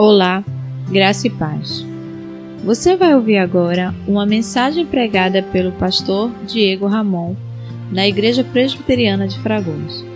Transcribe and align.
Olá, 0.00 0.44
graça 0.88 1.26
e 1.26 1.30
paz. 1.30 1.84
Você 2.64 2.94
vai 2.94 3.16
ouvir 3.16 3.36
agora 3.36 3.92
uma 4.06 4.24
mensagem 4.24 4.86
pregada 4.86 5.42
pelo 5.42 5.72
pastor 5.72 6.30
Diego 6.46 6.86
Ramon 6.86 7.34
na 7.90 8.06
Igreja 8.06 8.44
Presbiteriana 8.44 9.26
de 9.26 9.36
Fragoso. 9.40 10.06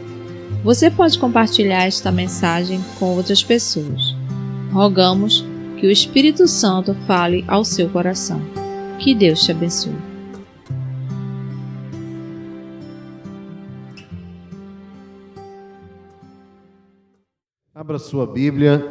Você 0.63 0.89
pode 0.89 1.19
compartilhar 1.19 1.85
esta 1.85 2.13
mensagem 2.13 2.81
com 2.97 3.07
outras 3.07 3.43
pessoas. 3.43 4.15
Rogamos 4.71 5.45
que 5.77 5.89
o 5.89 5.91
Espírito 5.91 6.47
Santo 6.47 6.95
fale 7.05 7.45
ao 7.49 7.65
seu 7.65 7.89
coração. 7.89 8.41
Que 9.01 9.17
Deus 9.17 9.43
te 9.45 9.51
abençoe. 9.51 9.97
Abra 17.75 17.99
sua 17.99 18.29
Bíblia 18.29 18.89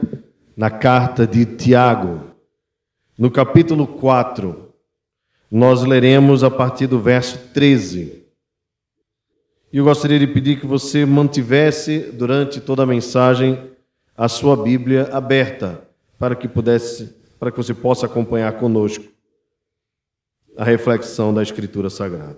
na 0.61 0.70
carta 0.70 1.25
de 1.25 1.43
Tiago, 1.43 2.21
no 3.17 3.31
capítulo 3.31 3.88
4. 3.88 4.71
Nós 5.49 5.81
leremos 5.81 6.43
a 6.43 6.51
partir 6.51 6.85
do 6.85 6.99
verso 6.99 7.51
13. 7.51 8.27
E 9.73 9.77
eu 9.77 9.85
gostaria 9.85 10.20
de 10.20 10.27
pedir 10.27 10.59
que 10.59 10.67
você 10.67 11.03
mantivesse 11.03 12.11
durante 12.11 12.61
toda 12.61 12.84
a 12.84 12.85
mensagem 12.85 13.71
a 14.15 14.27
sua 14.27 14.55
Bíblia 14.55 15.09
aberta, 15.11 15.81
para 16.20 16.35
que 16.35 16.47
pudesse, 16.47 17.07
para 17.39 17.49
que 17.49 17.57
você 17.57 17.73
possa 17.73 18.05
acompanhar 18.05 18.51
conosco 18.59 19.05
a 20.55 20.63
reflexão 20.63 21.34
da 21.34 21.41
Escritura 21.41 21.89
Sagrada. 21.89 22.37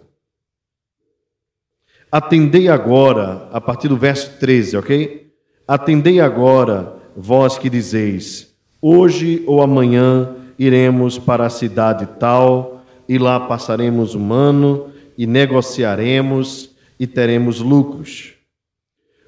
Atendei 2.10 2.70
agora, 2.70 3.50
a 3.52 3.60
partir 3.60 3.90
do 3.90 3.98
verso 3.98 4.40
13, 4.40 4.78
ok? 4.78 5.30
Atendei 5.68 6.22
agora 6.22 7.03
vós 7.16 7.58
que 7.58 7.70
dizeis: 7.70 8.54
Hoje 8.82 9.44
ou 9.48 9.62
amanhã 9.62 10.36
iremos 10.58 11.18
para 11.18 11.46
a 11.46 11.50
cidade 11.50 12.06
tal, 12.20 12.84
e 13.08 13.18
lá 13.18 13.40
passaremos 13.40 14.16
um 14.16 14.34
ano, 14.34 14.92
e 15.18 15.26
negociaremos, 15.26 16.72
e 17.00 17.08
teremos 17.08 17.60
lucros. 17.60 18.34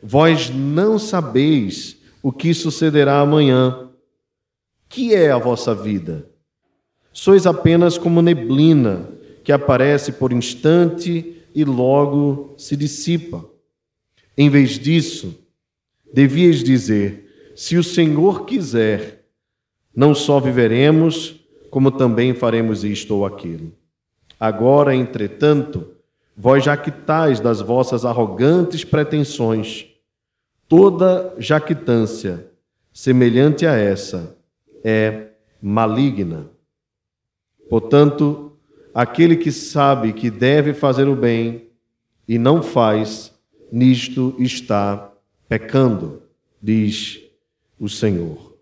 Vós 0.02 0.50
não 0.50 1.00
sabeis 1.00 1.97
o 2.22 2.31
que 2.31 2.53
sucederá 2.53 3.19
amanhã. 3.19 3.89
Que 4.88 5.13
é 5.13 5.31
a 5.31 5.38
vossa 5.38 5.73
vida? 5.73 6.30
Sois 7.11 7.47
apenas 7.47 7.97
como 7.97 8.22
neblina 8.22 9.09
que 9.44 9.52
aparece 9.52 10.11
por 10.11 10.33
instante 10.33 11.41
e 11.53 11.63
logo 11.63 12.53
se 12.58 12.75
dissipa. 12.75 13.45
Em 14.38 14.50
vez 14.50 14.80
disso, 14.80 15.39
devias 16.13 16.63
dizer: 16.63 17.24
se 17.55 17.77
o 17.77 17.83
Senhor 17.83 18.45
quiser, 18.45 19.27
não 19.95 20.13
só 20.13 20.41
viveremos, 20.41 21.39
como 21.71 21.89
também 21.89 22.33
faremos 22.33 22.83
isto 22.83 23.15
ou 23.15 23.25
aquilo. 23.25 23.71
Agora, 24.37 24.93
entretanto, 24.93 25.87
vós 26.35 26.65
jactais 26.65 27.39
das 27.39 27.61
vossas 27.61 28.03
arrogantes 28.03 28.83
pretensões. 28.83 29.87
Toda 30.67 31.33
jactância 31.37 32.45
semelhante 32.91 33.65
a 33.65 33.73
essa 33.73 34.35
é 34.83 35.29
maligna. 35.61 36.49
Portanto, 37.69 38.57
aquele 38.93 39.37
que 39.37 39.51
sabe 39.51 40.11
que 40.11 40.29
deve 40.29 40.73
fazer 40.73 41.07
o 41.07 41.15
bem 41.15 41.69
e 42.27 42.37
não 42.37 42.61
faz, 42.61 43.33
nisto 43.71 44.35
está 44.39 45.11
pecando, 45.47 46.21
diz 46.61 47.24
o 47.79 47.89
Senhor. 47.89 48.55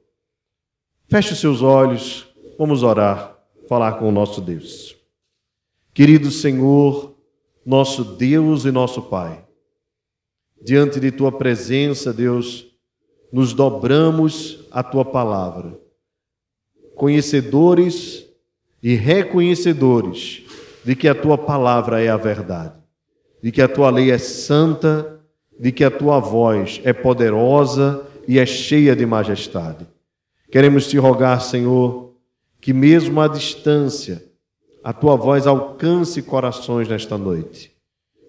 Feche 1.08 1.36
seus 1.36 1.62
olhos, 1.62 2.28
vamos 2.58 2.84
orar, 2.84 3.38
falar 3.68 3.94
com 3.94 4.10
o 4.10 4.12
nosso 4.12 4.42
Deus. 4.42 4.96
Querido 5.94 6.32
Senhor, 6.32 7.16
nosso 7.66 8.04
Deus 8.04 8.66
e 8.66 8.72
nosso 8.72 9.02
Pai, 9.04 9.46
diante 10.62 11.00
de 11.00 11.12
tua 11.12 11.32
presença, 11.32 12.12
Deus, 12.12 12.66
nos 13.32 13.54
dobramos 13.54 14.66
a 14.72 14.82
tua 14.82 15.06
palavra, 15.06 15.80
conhecedores 16.96 18.26
e 18.82 18.96
reconhecedores 18.96 20.44
de 20.84 20.96
que 20.96 21.08
a 21.08 21.16
tua 21.16 21.38
palavra 21.38 22.02
é 22.02 22.10
a 22.10 22.18
verdade, 22.18 22.76
de 23.42 23.52
que 23.52 23.62
a 23.62 23.68
tua 23.68 23.90
lei 23.90 24.12
é 24.12 24.18
santa, 24.18 25.20
de 25.60 25.72
que 25.72 25.84
a 25.84 25.92
tua 25.92 26.20
voz 26.20 26.82
é 26.84 26.92
poderosa 26.92 28.06
e 28.28 28.40
é 28.40 28.46
cheia 28.46 28.96
de 28.96 29.06
majestade. 29.06 29.88
Queremos 30.52 30.88
te 30.88 30.98
rogar, 30.98 31.42
Senhor, 31.42 32.14
que 32.62 32.74
mesmo 32.74 33.20
à 33.20 33.28
distância, 33.28 34.24
a 34.84 34.94
tua 34.94 35.16
voz 35.16 35.48
alcance 35.48 36.22
corações 36.22 36.88
nesta 36.88 37.18
noite, 37.18 37.72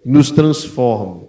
nos 0.05 0.31
transforme, 0.31 1.29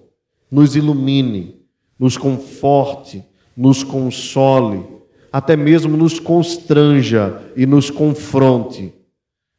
nos 0.49 0.75
ilumine, 0.75 1.61
nos 1.99 2.17
conforte, 2.17 3.23
nos 3.55 3.83
console, 3.83 4.83
até 5.31 5.55
mesmo 5.55 5.97
nos 5.97 6.19
constranja 6.19 7.41
e 7.55 7.65
nos 7.65 7.89
confronte, 7.89 8.93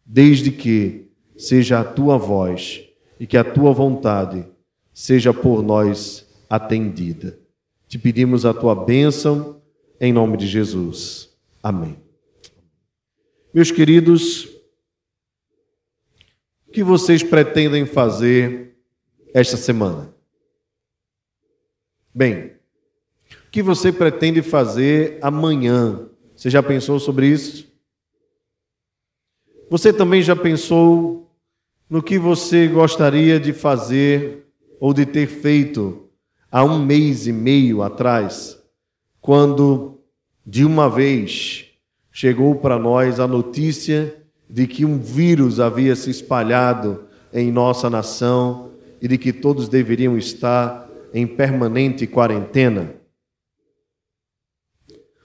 desde 0.05 0.51
que 0.51 1.11
seja 1.37 1.81
a 1.81 1.85
tua 1.85 2.17
voz 2.17 2.83
e 3.21 3.27
que 3.27 3.37
a 3.37 3.45
tua 3.45 3.73
vontade 3.73 4.47
seja 4.93 5.33
por 5.35 5.63
nós 5.63 6.27
atendida. 6.49 7.39
Te 7.89 7.99
pedimos 7.99 8.45
a 8.45 8.53
tua 8.53 8.75
bênção 8.75 9.63
em 10.01 10.13
nome 10.13 10.37
de 10.37 10.47
Jesus. 10.47 11.31
Amém. 11.63 11.97
Meus 13.55 13.71
queridos, 13.71 14.45
o 16.67 16.73
que 16.73 16.83
vocês 16.83 17.23
pretendem 17.23 17.87
fazer 17.87 18.77
esta 19.33 19.57
semana? 19.57 20.13
Bem, 22.13 22.57
o 23.47 23.51
que 23.51 23.63
você 23.63 23.93
pretende 23.93 24.43
fazer 24.43 25.19
amanhã? 25.23 26.09
Você 26.35 26.51
já 26.51 26.63
pensou 26.63 26.99
sobre 26.99 27.29
isso? 27.29 27.73
Você 29.71 29.93
também 29.93 30.23
já 30.23 30.35
pensou 30.35 31.31
no 31.89 32.03
que 32.03 32.19
você 32.19 32.67
gostaria 32.67 33.39
de 33.39 33.53
fazer 33.53 34.45
ou 34.81 34.93
de 34.93 35.07
ter 35.07 35.27
feito 35.27 36.06
há 36.51 36.65
um 36.65 36.85
mês 36.85 37.27
e 37.27 37.33
meio 37.33 37.83
atrás, 37.83 38.59
quando 39.21 40.01
de 40.47 40.65
uma 40.65 40.89
vez 40.89 41.67
chegou 42.13 42.55
para 42.55 42.79
nós 42.79 43.19
a 43.21 43.27
notícia 43.27 44.23
de 44.49 44.67
que 44.67 44.85
um 44.85 44.99
vírus 44.99 45.59
havia 45.59 45.97
se 45.97 46.11
espalhado 46.11 47.05
em 47.33 47.51
nossa 47.51 47.91
nação 47.91 48.71
e 49.03 49.09
de 49.09 49.19
que 49.19 49.33
todos 49.33 49.69
deveriam 49.69 50.17
estar 50.17 50.89
em 51.13 51.27
permanente 51.27 52.07
quarentena. 52.07 52.95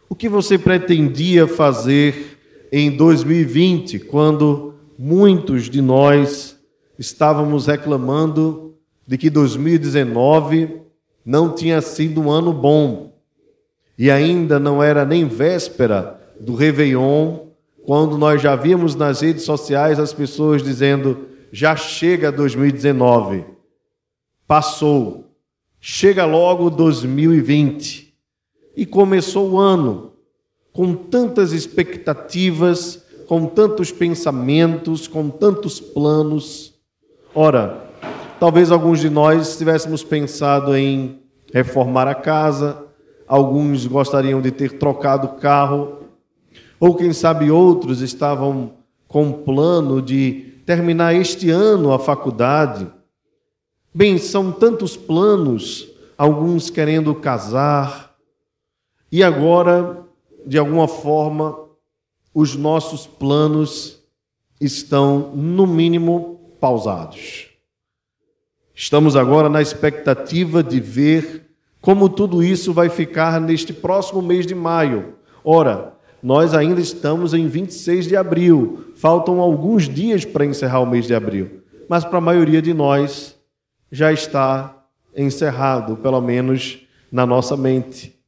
O 0.09 0.15
que 0.15 0.27
você 0.27 0.57
pretendia 0.57 1.47
fazer 1.47 2.37
em 2.71 2.91
2020, 2.91 3.99
quando 3.99 4.75
muitos 4.97 5.69
de 5.69 5.81
nós 5.81 6.57
estávamos 6.97 7.67
reclamando 7.67 8.75
de 9.07 9.17
que 9.17 9.29
2019 9.29 10.81
não 11.25 11.53
tinha 11.53 11.81
sido 11.81 12.21
um 12.21 12.31
ano 12.31 12.51
bom. 12.53 13.13
E 13.97 14.09
ainda 14.09 14.59
não 14.59 14.81
era 14.81 15.05
nem 15.05 15.25
véspera 15.27 16.19
do 16.39 16.55
Réveillon, 16.55 17.47
quando 17.85 18.17
nós 18.17 18.41
já 18.41 18.55
víamos 18.55 18.95
nas 18.95 19.21
redes 19.21 19.43
sociais 19.43 19.99
as 19.99 20.13
pessoas 20.13 20.63
dizendo: 20.63 21.27
já 21.51 21.75
chega 21.75 22.31
2019, 22.31 23.45
passou, 24.47 25.31
chega 25.79 26.25
logo 26.25 26.69
2020. 26.69 28.11
E 28.75 28.85
começou 28.85 29.51
o 29.51 29.59
ano 29.59 30.13
com 30.71 30.95
tantas 30.95 31.51
expectativas, 31.51 33.03
com 33.27 33.45
tantos 33.45 33.91
pensamentos, 33.91 35.07
com 35.07 35.29
tantos 35.29 35.79
planos. 35.79 36.73
Ora, 37.35 37.90
Talvez 38.41 38.71
alguns 38.71 38.99
de 38.99 39.07
nós 39.07 39.55
tivéssemos 39.55 40.03
pensado 40.03 40.75
em 40.75 41.19
reformar 41.53 42.07
a 42.07 42.15
casa, 42.15 42.87
alguns 43.27 43.85
gostariam 43.85 44.41
de 44.41 44.49
ter 44.49 44.79
trocado 44.79 45.27
o 45.27 45.33
carro, 45.35 45.99
ou 46.79 46.95
quem 46.95 47.13
sabe 47.13 47.51
outros 47.51 48.01
estavam 48.01 48.73
com 49.07 49.31
plano 49.31 50.01
de 50.01 50.59
terminar 50.65 51.13
este 51.13 51.51
ano 51.51 51.93
a 51.93 51.99
faculdade. 51.99 52.87
Bem, 53.93 54.17
são 54.17 54.51
tantos 54.51 54.97
planos, 54.97 55.87
alguns 56.17 56.71
querendo 56.71 57.13
casar, 57.13 58.15
e 59.11 59.21
agora, 59.23 60.03
de 60.47 60.57
alguma 60.57 60.87
forma, 60.87 61.59
os 62.33 62.55
nossos 62.55 63.05
planos 63.05 64.01
estão, 64.59 65.31
no 65.35 65.67
mínimo, 65.67 66.55
pausados. 66.59 67.50
Estamos 68.81 69.15
agora 69.15 69.47
na 69.47 69.61
expectativa 69.61 70.63
de 70.63 70.79
ver 70.79 71.45
como 71.79 72.09
tudo 72.09 72.41
isso 72.41 72.73
vai 72.73 72.89
ficar 72.89 73.39
neste 73.39 73.71
próximo 73.71 74.23
mês 74.23 74.43
de 74.43 74.55
maio. 74.55 75.17
Ora, 75.43 75.93
nós 76.21 76.55
ainda 76.55 76.81
estamos 76.81 77.35
em 77.35 77.47
26 77.47 78.07
de 78.07 78.15
abril, 78.15 78.91
faltam 78.95 79.39
alguns 79.39 79.87
dias 79.87 80.25
para 80.25 80.47
encerrar 80.47 80.79
o 80.79 80.87
mês 80.87 81.05
de 81.05 81.13
abril, 81.13 81.61
mas 81.87 82.03
para 82.03 82.17
a 82.17 82.21
maioria 82.21 82.59
de 82.59 82.73
nós 82.73 83.37
já 83.91 84.11
está 84.11 84.83
encerrado, 85.15 85.97
pelo 85.97 86.19
menos 86.19 86.79
na 87.11 87.23
nossa 87.23 87.55
mente. 87.55 88.19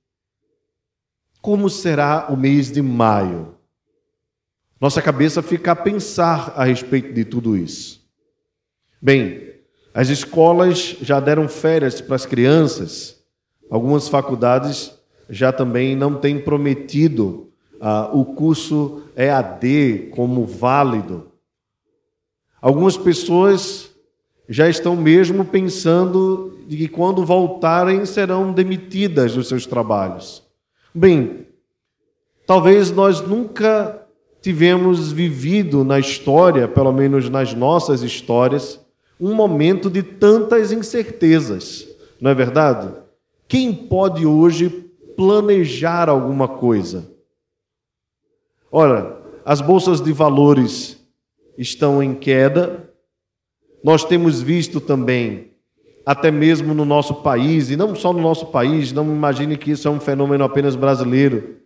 Como 1.41 1.67
será 1.67 2.27
o 2.29 2.37
mês 2.37 2.71
de 2.71 2.83
maio? 2.83 3.55
Nossa 4.79 5.01
cabeça 5.01 5.41
fica 5.41 5.71
a 5.71 5.75
pensar 5.75 6.53
a 6.55 6.63
respeito 6.63 7.11
de 7.11 7.25
tudo 7.25 7.57
isso. 7.57 8.07
Bem, 9.01 9.52
as 9.93 10.09
escolas 10.09 10.95
já 11.01 11.19
deram 11.19 11.47
férias 11.47 12.01
para 12.01 12.15
as 12.15 12.25
crianças, 12.25 13.21
algumas 13.69 14.07
faculdades 14.07 14.91
já 15.29 15.51
também 15.51 15.95
não 15.95 16.15
têm 16.15 16.39
prometido 16.39 17.49
ah, 17.79 18.09
o 18.11 18.25
curso 18.25 19.03
EAD 19.15 20.09
como 20.11 20.45
válido. 20.45 21.27
Algumas 22.61 22.97
pessoas 22.97 23.91
já 24.49 24.67
estão 24.67 24.95
mesmo 24.95 25.45
pensando 25.45 26.59
de 26.67 26.77
que 26.77 26.87
quando 26.87 27.25
voltarem 27.25 28.05
serão 28.05 28.51
demitidas 28.51 29.33
dos 29.33 29.47
seus 29.47 29.65
trabalhos. 29.65 30.43
Bem, 30.93 31.47
talvez 32.47 32.89
nós 32.89 33.21
nunca 33.21 34.01
tivemos 34.41 35.11
vivido 35.11 35.83
na 35.83 35.99
história, 35.99 36.67
pelo 36.67 36.91
menos 36.91 37.29
nas 37.29 37.53
nossas 37.53 38.01
histórias, 38.01 38.82
um 39.23 39.33
momento 39.33 39.89
de 39.89 40.03
tantas 40.03 40.73
incertezas, 40.73 41.87
não 42.19 42.29
é 42.29 42.35
verdade? 42.35 42.93
Quem 43.47 43.73
pode 43.73 44.25
hoje 44.25 44.69
planejar 45.15 46.09
alguma 46.09 46.45
coisa? 46.45 47.09
Ora, 48.69 49.21
as 49.45 49.61
bolsas 49.61 50.01
de 50.01 50.11
valores 50.11 51.01
estão 51.57 52.03
em 52.03 52.13
queda. 52.13 52.91
Nós 53.81 54.03
temos 54.03 54.41
visto 54.41 54.81
também, 54.81 55.51
até 56.05 56.29
mesmo 56.29 56.73
no 56.73 56.83
nosso 56.83 57.15
país, 57.15 57.69
e 57.69 57.77
não 57.77 57.95
só 57.95 58.11
no 58.11 58.19
nosso 58.19 58.47
país, 58.47 58.91
não 58.91 59.05
imagine 59.05 59.55
que 59.55 59.71
isso 59.71 59.87
é 59.87 59.91
um 59.91 60.01
fenômeno 60.01 60.43
apenas 60.43 60.75
brasileiro, 60.75 61.59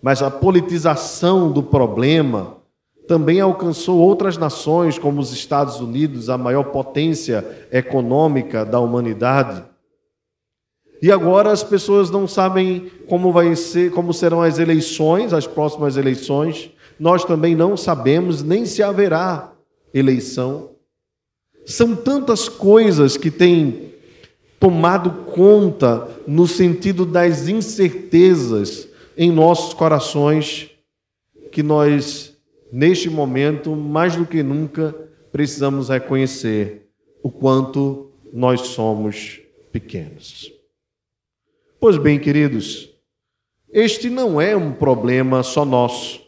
mas 0.00 0.22
a 0.22 0.30
politização 0.30 1.52
do 1.52 1.62
problema 1.62 2.61
também 3.06 3.40
alcançou 3.40 3.98
outras 3.98 4.36
nações, 4.36 4.98
como 4.98 5.20
os 5.20 5.32
Estados 5.32 5.80
Unidos, 5.80 6.30
a 6.30 6.38
maior 6.38 6.64
potência 6.64 7.44
econômica 7.70 8.64
da 8.64 8.78
humanidade. 8.78 9.64
E 11.00 11.10
agora 11.10 11.50
as 11.50 11.64
pessoas 11.64 12.10
não 12.10 12.28
sabem 12.28 12.90
como 13.08 13.32
vai 13.32 13.56
ser, 13.56 13.90
como 13.90 14.14
serão 14.14 14.40
as 14.40 14.58
eleições, 14.58 15.32
as 15.32 15.46
próximas 15.46 15.96
eleições. 15.96 16.70
Nós 16.98 17.24
também 17.24 17.56
não 17.56 17.76
sabemos 17.76 18.42
nem 18.42 18.64
se 18.64 18.82
haverá 18.82 19.52
eleição. 19.92 20.70
São 21.66 21.96
tantas 21.96 22.48
coisas 22.48 23.16
que 23.16 23.30
têm 23.30 23.92
tomado 24.60 25.10
conta 25.32 26.08
no 26.24 26.46
sentido 26.46 27.04
das 27.04 27.48
incertezas 27.48 28.88
em 29.16 29.30
nossos 29.30 29.74
corações 29.74 30.70
que 31.50 31.64
nós 31.64 32.31
neste 32.72 33.10
momento, 33.10 33.76
mais 33.76 34.16
do 34.16 34.24
que 34.24 34.42
nunca, 34.42 34.94
precisamos 35.30 35.90
reconhecer 35.90 36.88
o 37.22 37.30
quanto 37.30 38.10
nós 38.32 38.62
somos 38.62 39.40
pequenos. 39.70 40.50
Pois 41.78 41.98
bem, 41.98 42.18
queridos, 42.18 42.88
este 43.70 44.08
não 44.08 44.40
é 44.40 44.56
um 44.56 44.72
problema 44.72 45.42
só 45.42 45.66
nosso. 45.66 46.22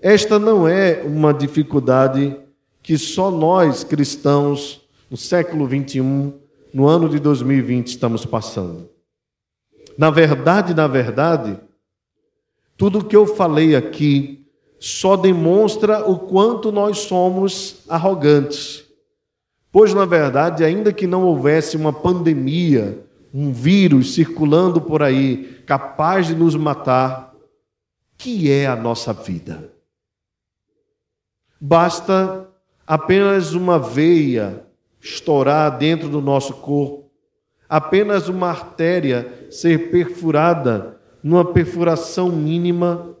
Esta 0.00 0.38
não 0.38 0.66
é 0.66 1.02
uma 1.02 1.34
dificuldade 1.34 2.34
que 2.82 2.96
só 2.96 3.30
nós 3.30 3.84
cristãos, 3.84 4.80
no 5.10 5.16
século 5.16 5.66
21, 5.66 6.40
no 6.72 6.86
ano 6.86 7.08
de 7.08 7.18
2020, 7.18 7.88
estamos 7.88 8.24
passando. 8.24 8.88
Na 9.98 10.08
verdade, 10.08 10.72
na 10.72 10.86
verdade, 10.86 11.60
tudo 12.78 13.00
o 13.00 13.04
que 13.04 13.14
eu 13.14 13.26
falei 13.26 13.76
aqui 13.76 14.39
só 14.80 15.14
demonstra 15.14 16.08
o 16.10 16.18
quanto 16.18 16.72
nós 16.72 17.00
somos 17.00 17.84
arrogantes. 17.86 18.82
Pois, 19.70 19.92
na 19.92 20.06
verdade, 20.06 20.64
ainda 20.64 20.90
que 20.90 21.06
não 21.06 21.22
houvesse 21.22 21.76
uma 21.76 21.92
pandemia, 21.92 23.04
um 23.32 23.52
vírus 23.52 24.14
circulando 24.14 24.80
por 24.80 25.02
aí, 25.02 25.62
capaz 25.66 26.28
de 26.28 26.34
nos 26.34 26.56
matar, 26.56 27.34
que 28.16 28.50
é 28.50 28.66
a 28.66 28.74
nossa 28.74 29.12
vida? 29.12 29.70
Basta 31.60 32.48
apenas 32.86 33.52
uma 33.52 33.78
veia 33.78 34.64
estourar 34.98 35.76
dentro 35.76 36.08
do 36.08 36.22
nosso 36.22 36.54
corpo, 36.54 37.10
apenas 37.68 38.30
uma 38.30 38.48
artéria 38.48 39.46
ser 39.50 39.90
perfurada 39.90 40.98
numa 41.22 41.44
perfuração 41.44 42.30
mínima 42.30 43.14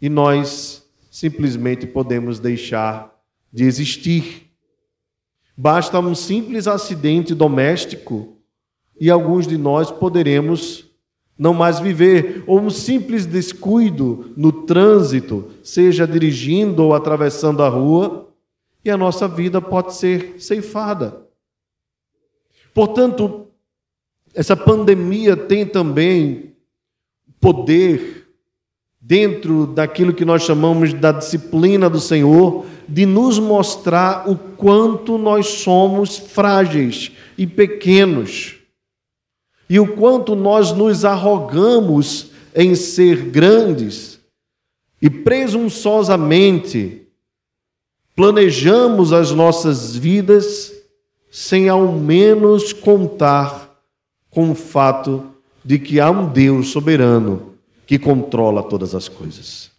e 0.00 0.08
nós 0.08 0.86
simplesmente 1.10 1.86
podemos 1.86 2.38
deixar 2.38 3.14
de 3.52 3.64
existir. 3.64 4.50
Basta 5.56 5.98
um 5.98 6.14
simples 6.14 6.66
acidente 6.66 7.34
doméstico 7.34 8.36
e 9.00 9.10
alguns 9.10 9.46
de 9.46 9.56
nós 9.56 9.90
poderemos 9.90 10.86
não 11.38 11.52
mais 11.52 11.78
viver, 11.78 12.42
ou 12.46 12.58
um 12.60 12.70
simples 12.70 13.26
descuido 13.26 14.32
no 14.36 14.64
trânsito, 14.64 15.50
seja 15.62 16.06
dirigindo 16.06 16.82
ou 16.82 16.94
atravessando 16.94 17.62
a 17.62 17.68
rua, 17.68 18.28
e 18.82 18.90
a 18.90 18.96
nossa 18.96 19.28
vida 19.28 19.60
pode 19.60 19.94
ser 19.94 20.40
ceifada. 20.40 21.26
Portanto, 22.72 23.48
essa 24.34 24.56
pandemia 24.56 25.36
tem 25.36 25.66
também 25.66 26.54
poder 27.40 28.25
dentro 29.06 29.68
daquilo 29.68 30.12
que 30.12 30.24
nós 30.24 30.42
chamamos 30.42 30.92
da 30.92 31.12
disciplina 31.12 31.88
do 31.88 32.00
Senhor, 32.00 32.66
de 32.88 33.06
nos 33.06 33.38
mostrar 33.38 34.28
o 34.28 34.34
quanto 34.36 35.16
nós 35.16 35.46
somos 35.46 36.18
frágeis 36.18 37.12
e 37.38 37.46
pequenos, 37.46 38.56
e 39.70 39.78
o 39.78 39.94
quanto 39.94 40.34
nós 40.34 40.72
nos 40.72 41.04
arrogamos 41.04 42.32
em 42.52 42.74
ser 42.74 43.30
grandes. 43.30 44.18
E 45.00 45.08
presunçosamente 45.08 47.02
planejamos 48.16 49.12
as 49.12 49.30
nossas 49.30 49.94
vidas 49.94 50.72
sem 51.30 51.68
ao 51.68 51.92
menos 51.92 52.72
contar 52.72 53.78
com 54.30 54.50
o 54.50 54.54
fato 54.54 55.22
de 55.64 55.78
que 55.78 56.00
há 56.00 56.10
um 56.10 56.28
Deus 56.28 56.68
soberano 56.68 57.55
que 57.86 57.98
controla 57.98 58.62
todas 58.62 58.94
as 58.94 59.08
coisas. 59.08 59.70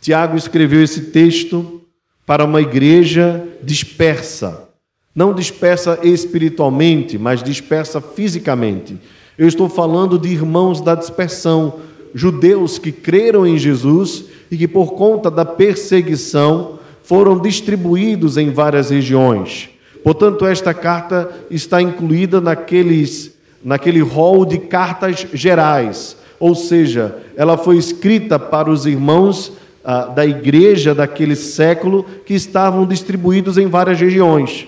Tiago 0.00 0.36
escreveu 0.36 0.82
esse 0.82 1.10
texto 1.10 1.80
para 2.26 2.44
uma 2.44 2.60
igreja 2.60 3.44
dispersa, 3.62 4.68
não 5.14 5.32
dispersa 5.32 5.98
espiritualmente, 6.02 7.16
mas 7.16 7.42
dispersa 7.42 8.00
fisicamente. 8.00 8.98
Eu 9.38 9.46
estou 9.46 9.68
falando 9.68 10.18
de 10.18 10.28
irmãos 10.28 10.80
da 10.80 10.94
dispersão, 10.94 11.80
judeus 12.14 12.78
que 12.78 12.90
creram 12.90 13.46
em 13.46 13.56
Jesus 13.58 14.24
e 14.50 14.56
que, 14.56 14.66
por 14.66 14.92
conta 14.92 15.30
da 15.30 15.44
perseguição, 15.44 16.78
foram 17.02 17.38
distribuídos 17.38 18.36
em 18.36 18.50
várias 18.50 18.90
regiões. 18.90 19.70
Portanto, 20.02 20.46
esta 20.46 20.72
carta 20.72 21.30
está 21.50 21.80
incluída 21.80 22.40
naqueles, 22.40 23.32
naquele 23.62 24.00
rol 24.00 24.44
de 24.44 24.58
cartas 24.58 25.26
gerais, 25.32 26.16
ou 26.38 26.54
seja, 26.54 27.18
ela 27.36 27.56
foi 27.56 27.76
escrita 27.76 28.38
para 28.38 28.70
os 28.70 28.86
irmãos 28.86 29.52
ah, 29.84 30.06
da 30.06 30.26
igreja 30.26 30.94
daquele 30.94 31.36
século 31.36 32.04
que 32.24 32.34
estavam 32.34 32.86
distribuídos 32.86 33.56
em 33.56 33.68
várias 33.68 34.00
regiões. 34.00 34.66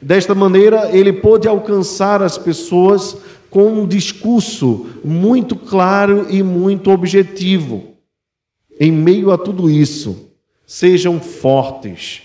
Desta 0.00 0.34
maneira, 0.34 0.90
ele 0.92 1.12
pôde 1.12 1.46
alcançar 1.46 2.22
as 2.22 2.36
pessoas 2.36 3.16
com 3.50 3.70
um 3.70 3.86
discurso 3.86 4.86
muito 5.04 5.54
claro 5.54 6.26
e 6.30 6.42
muito 6.42 6.90
objetivo. 6.90 7.92
Em 8.80 8.90
meio 8.90 9.30
a 9.30 9.38
tudo 9.38 9.70
isso, 9.70 10.30
sejam 10.66 11.20
fortes, 11.20 12.22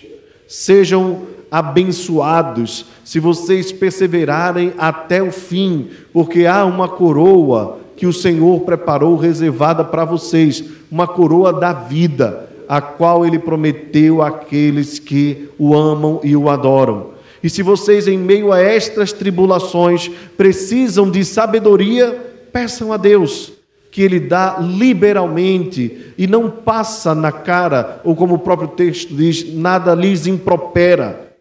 sejam 0.48 1.26
abençoados, 1.50 2.86
se 3.04 3.20
vocês 3.20 3.70
perseverarem 3.70 4.72
até 4.78 5.22
o 5.22 5.30
fim, 5.30 5.88
porque 6.12 6.46
há 6.46 6.64
uma 6.64 6.88
coroa 6.88 7.77
que 7.98 8.06
o 8.06 8.12
Senhor 8.12 8.60
preparou 8.60 9.16
reservada 9.16 9.84
para 9.84 10.04
vocês, 10.04 10.62
uma 10.88 11.08
coroa 11.08 11.52
da 11.52 11.72
vida, 11.72 12.48
a 12.68 12.80
qual 12.80 13.26
ele 13.26 13.40
prometeu 13.40 14.22
àqueles 14.22 15.00
que 15.00 15.48
o 15.58 15.74
amam 15.74 16.20
e 16.22 16.36
o 16.36 16.48
adoram. 16.48 17.08
E 17.42 17.50
se 17.50 17.60
vocês, 17.60 18.06
em 18.06 18.16
meio 18.16 18.52
a 18.52 18.60
estas 18.60 19.12
tribulações, 19.12 20.08
precisam 20.36 21.10
de 21.10 21.24
sabedoria, 21.24 22.16
peçam 22.52 22.92
a 22.92 22.96
Deus, 22.96 23.52
que 23.90 24.00
ele 24.00 24.20
dá 24.20 24.58
liberalmente 24.60 26.14
e 26.16 26.28
não 26.28 26.48
passa 26.48 27.16
na 27.16 27.32
cara, 27.32 28.00
ou 28.04 28.14
como 28.14 28.36
o 28.36 28.38
próprio 28.38 28.68
texto 28.68 29.12
diz, 29.12 29.52
nada 29.52 29.92
lhes 29.92 30.24
impropera. 30.28 31.32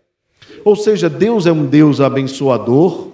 Ou 0.66 0.76
seja, 0.76 1.08
Deus 1.08 1.46
é 1.46 1.52
um 1.52 1.68
Deus 1.68 2.02
abençoador, 2.02 3.10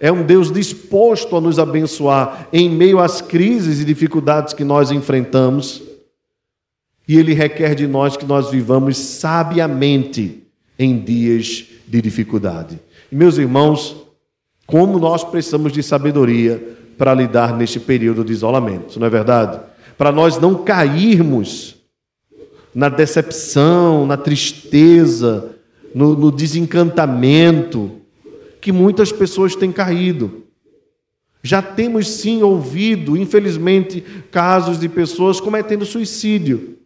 é 0.00 0.12
um 0.12 0.22
Deus 0.22 0.52
disposto 0.52 1.36
a 1.36 1.40
nos 1.40 1.58
abençoar 1.58 2.48
em 2.52 2.68
meio 2.68 2.98
às 2.98 3.20
crises 3.20 3.80
e 3.80 3.84
dificuldades 3.84 4.52
que 4.52 4.64
nós 4.64 4.90
enfrentamos. 4.90 5.82
E 7.08 7.16
Ele 7.18 7.34
requer 7.34 7.74
de 7.74 7.86
nós 7.86 8.16
que 8.16 8.24
nós 8.24 8.50
vivamos 8.50 8.96
sabiamente 8.98 10.42
em 10.78 10.98
dias 10.98 11.64
de 11.86 12.02
dificuldade. 12.02 12.78
Meus 13.10 13.38
irmãos, 13.38 13.96
como 14.66 14.98
nós 14.98 15.22
precisamos 15.22 15.72
de 15.72 15.82
sabedoria 15.82 16.76
para 16.98 17.14
lidar 17.14 17.56
neste 17.56 17.78
período 17.78 18.24
de 18.24 18.32
isolamento, 18.32 18.98
não 18.98 19.06
é 19.06 19.10
verdade? 19.10 19.60
Para 19.96 20.10
nós 20.10 20.38
não 20.38 20.64
cairmos 20.64 21.76
na 22.74 22.88
decepção, 22.88 24.04
na 24.04 24.16
tristeza, 24.16 25.50
no, 25.94 26.14
no 26.14 26.30
desencantamento 26.30 27.92
que 28.66 28.72
muitas 28.72 29.12
pessoas 29.12 29.54
têm 29.54 29.70
caído. 29.70 30.42
Já 31.40 31.62
temos 31.62 32.08
sim 32.08 32.42
ouvido, 32.42 33.16
infelizmente, 33.16 34.02
casos 34.32 34.80
de 34.80 34.88
pessoas 34.88 35.38
cometendo 35.38 35.86
suicídio. 35.86 36.76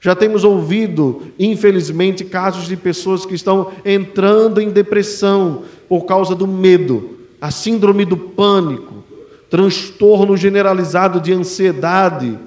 Já 0.00 0.14
temos 0.16 0.44
ouvido, 0.44 1.24
infelizmente, 1.38 2.24
casos 2.24 2.66
de 2.66 2.74
pessoas 2.74 3.26
que 3.26 3.34
estão 3.34 3.70
entrando 3.84 4.62
em 4.62 4.70
depressão 4.70 5.64
por 5.86 6.06
causa 6.06 6.34
do 6.34 6.46
medo, 6.46 7.18
a 7.38 7.50
síndrome 7.50 8.06
do 8.06 8.16
pânico, 8.16 9.04
transtorno 9.50 10.38
generalizado 10.38 11.20
de 11.20 11.34
ansiedade. 11.34 12.38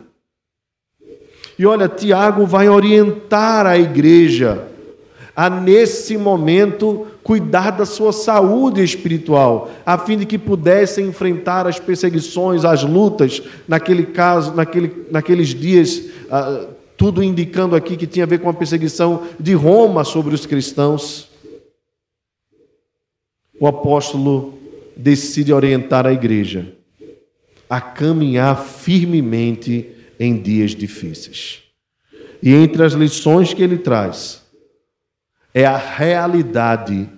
E 1.60 1.64
olha, 1.64 1.88
Tiago 1.88 2.44
vai 2.44 2.68
orientar 2.68 3.68
a 3.68 3.78
igreja 3.78 4.68
a, 5.40 5.50
nesse 5.50 6.18
momento, 6.18 7.08
cuidar 7.24 7.72
da 7.72 7.86
sua 7.86 8.12
saúde 8.12 8.84
espiritual, 8.84 9.72
a 9.86 9.98
fim 9.98 10.18
de 10.18 10.26
que 10.26 10.38
pudessem 10.38 11.08
enfrentar 11.08 11.66
as 11.66 11.80
perseguições, 11.80 12.66
as 12.66 12.84
lutas, 12.84 13.42
naquele 13.66 14.08
caso, 14.08 14.54
naquele, 14.54 15.06
naqueles 15.10 15.56
dias. 15.56 15.98
Uh, 15.98 16.68
tudo 16.98 17.24
indicando 17.24 17.74
aqui 17.74 17.96
que 17.96 18.06
tinha 18.06 18.26
a 18.26 18.28
ver 18.28 18.40
com 18.40 18.50
a 18.50 18.54
perseguição 18.54 19.24
de 19.40 19.54
Roma 19.54 20.04
sobre 20.04 20.36
os 20.36 20.46
cristãos. 20.46 21.30
O 23.62 23.66
apóstolo 23.66 24.56
decide 24.94 25.54
orientar 25.54 26.06
a 26.06 26.12
igreja 26.12 26.74
a 27.70 27.80
caminhar 27.80 28.62
firmemente 28.62 29.90
em 30.20 30.38
dias 30.38 30.72
difíceis. 30.76 31.62
E 32.44 32.54
entre 32.54 32.84
as 32.84 32.92
lições 32.92 33.54
que 33.54 33.64
ele 33.64 33.78
traz, 33.78 34.39
é 35.54 35.66
a 35.66 35.78
realidade 35.78 37.10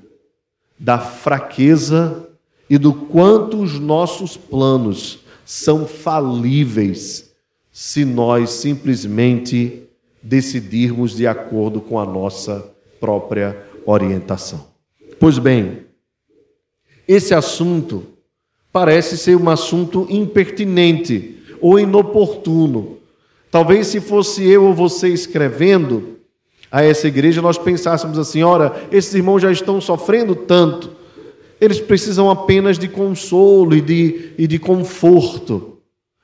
da 0.80 0.98
fraqueza 0.98 2.30
e 2.70 2.78
do 2.78 2.94
quanto 2.94 3.62
os 3.62 3.80
nossos 3.80 4.38
planos 4.38 5.20
são 5.46 5.86
falíveis 5.86 7.32
se 7.72 8.06
nós 8.06 8.50
simplesmente 8.52 9.84
decidirmos 10.22 11.16
de 11.16 11.28
acordo 11.28 11.82
com 11.82 12.00
a 12.00 12.06
nossa 12.06 12.74
própria 13.00 13.66
orientação. 13.86 14.68
Pois 15.20 15.38
bem, 15.38 15.86
esse 17.08 17.34
assunto 17.34 18.06
parece 18.72 19.18
ser 19.18 19.36
um 19.36 19.50
assunto 19.50 20.08
impertinente 20.10 21.38
ou 21.60 21.80
inoportuno. 21.80 22.98
Talvez 23.50 23.88
se 23.88 24.00
fosse 24.00 24.48
eu 24.48 24.66
ou 24.66 24.74
você 24.74 25.10
escrevendo 25.10 26.21
a 26.72 26.82
essa 26.82 27.08
igreja, 27.08 27.42
nós 27.42 27.58
pensássemos 27.58 28.18
assim: 28.18 28.44
ora, 28.44 28.88
esses 28.92 29.14
irmãos 29.14 29.42
já 29.42 29.52
estão 29.52 29.82
sofrendo 29.82 30.34
tanto, 30.36 30.92
eles 31.60 31.80
precisam 31.80 32.30
apenas 32.30 32.80
de 32.80 32.88
consolo 32.88 33.76
e 33.76 33.82
de, 33.82 34.32
e 34.38 34.48
de 34.48 34.58
conforto. 34.58 35.78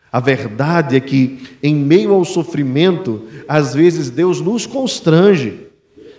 A 0.10 0.22
verdade 0.22 0.96
é 0.96 1.00
que, 1.00 1.44
em 1.62 1.76
meio 1.76 2.14
ao 2.14 2.24
sofrimento, 2.24 3.24
às 3.48 3.76
vezes 3.76 4.10
Deus 4.10 4.40
nos 4.40 4.66
constrange 4.66 5.68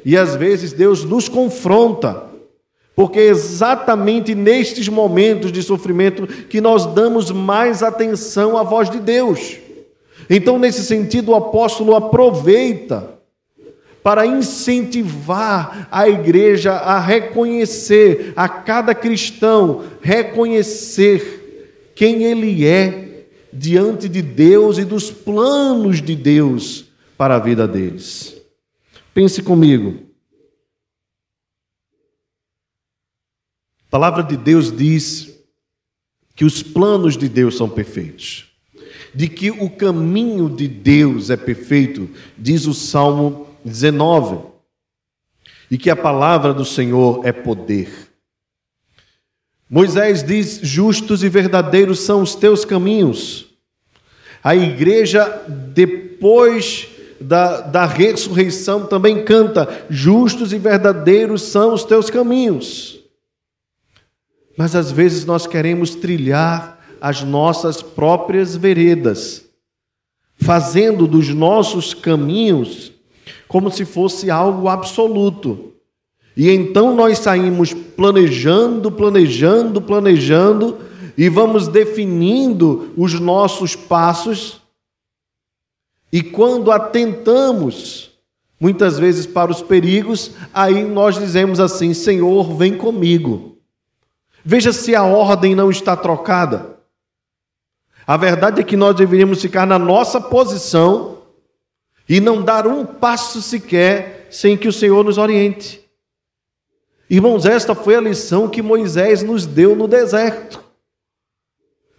e 0.04 0.16
às 0.16 0.36
vezes 0.36 0.72
Deus 0.72 1.04
nos 1.04 1.28
confronta, 1.28 2.24
porque 2.94 3.18
é 3.18 3.28
exatamente 3.28 4.34
nestes 4.34 4.88
momentos 4.88 5.50
de 5.50 5.62
sofrimento 5.62 6.26
que 6.26 6.60
nós 6.60 6.84
damos 6.86 7.30
mais 7.30 7.82
atenção 7.82 8.58
à 8.58 8.62
voz 8.62 8.90
de 8.90 9.00
Deus. 9.00 9.56
Então, 10.28 10.58
nesse 10.58 10.84
sentido, 10.84 11.32
o 11.32 11.34
apóstolo 11.34 11.96
aproveita 11.96 13.17
para 14.02 14.26
incentivar 14.26 15.88
a 15.90 16.08
igreja 16.08 16.72
a 16.72 16.98
reconhecer, 16.98 18.32
a 18.36 18.48
cada 18.48 18.94
cristão, 18.94 19.84
reconhecer 20.00 21.92
quem 21.94 22.22
ele 22.22 22.64
é 22.64 23.26
diante 23.52 24.08
de 24.08 24.22
Deus 24.22 24.78
e 24.78 24.84
dos 24.84 25.10
planos 25.10 26.00
de 26.00 26.14
Deus 26.14 26.86
para 27.16 27.36
a 27.36 27.38
vida 27.38 27.66
deles. 27.66 28.40
Pense 29.12 29.42
comigo. 29.42 30.06
A 33.88 33.90
palavra 33.90 34.22
de 34.22 34.36
Deus 34.36 34.70
diz 34.70 35.34
que 36.36 36.44
os 36.44 36.62
planos 36.62 37.16
de 37.16 37.28
Deus 37.28 37.56
são 37.56 37.68
perfeitos, 37.68 38.52
de 39.12 39.26
que 39.28 39.50
o 39.50 39.68
caminho 39.68 40.48
de 40.48 40.68
Deus 40.68 41.30
é 41.30 41.36
perfeito, 41.36 42.08
diz 42.36 42.66
o 42.66 42.74
Salmo 42.74 43.47
19, 43.64 44.46
e 45.70 45.76
que 45.76 45.90
a 45.90 45.96
palavra 45.96 46.54
do 46.54 46.64
Senhor 46.64 47.26
é 47.26 47.32
poder. 47.32 48.08
Moisés 49.68 50.22
diz: 50.22 50.60
Justos 50.62 51.22
e 51.22 51.28
verdadeiros 51.28 52.00
são 52.00 52.22
os 52.22 52.34
teus 52.34 52.64
caminhos. 52.64 53.46
A 54.42 54.56
igreja, 54.56 55.44
depois 55.48 56.88
da, 57.20 57.60
da 57.60 57.84
ressurreição, 57.84 58.86
também 58.86 59.24
canta: 59.24 59.86
Justos 59.90 60.52
e 60.52 60.58
verdadeiros 60.58 61.42
são 61.42 61.74
os 61.74 61.84
teus 61.84 62.08
caminhos. 62.08 62.98
Mas 64.56 64.74
às 64.74 64.90
vezes 64.90 65.24
nós 65.24 65.46
queremos 65.46 65.94
trilhar 65.94 66.78
as 67.00 67.22
nossas 67.22 67.82
próprias 67.82 68.56
veredas, 68.56 69.44
fazendo 70.40 71.06
dos 71.06 71.28
nossos 71.28 71.94
caminhos 71.94 72.92
como 73.46 73.70
se 73.70 73.84
fosse 73.84 74.30
algo 74.30 74.68
absoluto. 74.68 75.72
E 76.36 76.50
então 76.50 76.94
nós 76.94 77.18
saímos 77.18 77.74
planejando, 77.74 78.92
planejando, 78.92 79.82
planejando 79.82 80.78
e 81.16 81.28
vamos 81.28 81.66
definindo 81.66 82.92
os 82.96 83.18
nossos 83.18 83.74
passos. 83.74 84.60
E 86.12 86.22
quando 86.22 86.70
atentamos, 86.70 88.12
muitas 88.60 88.98
vezes 88.98 89.26
para 89.26 89.50
os 89.50 89.60
perigos, 89.60 90.30
aí 90.54 90.84
nós 90.84 91.18
dizemos 91.18 91.58
assim: 91.58 91.92
Senhor, 91.92 92.56
vem 92.56 92.76
comigo. 92.76 93.58
Veja 94.44 94.72
se 94.72 94.94
a 94.94 95.02
ordem 95.02 95.54
não 95.56 95.70
está 95.70 95.96
trocada. 95.96 96.78
A 98.06 98.16
verdade 98.16 98.60
é 98.60 98.64
que 98.64 98.76
nós 98.76 98.94
deveríamos 98.94 99.42
ficar 99.42 99.66
na 99.66 99.78
nossa 99.78 100.20
posição 100.20 101.17
e 102.08 102.20
não 102.20 102.42
dar 102.42 102.66
um 102.66 102.84
passo 102.84 103.42
sequer 103.42 104.26
sem 104.30 104.56
que 104.56 104.68
o 104.68 104.72
Senhor 104.72 105.04
nos 105.04 105.18
oriente. 105.18 105.80
Irmãos, 107.10 107.46
esta 107.46 107.74
foi 107.74 107.96
a 107.96 108.00
lição 108.00 108.48
que 108.48 108.62
Moisés 108.62 109.22
nos 109.22 109.46
deu 109.46 109.74
no 109.74 109.88
deserto. 109.88 110.62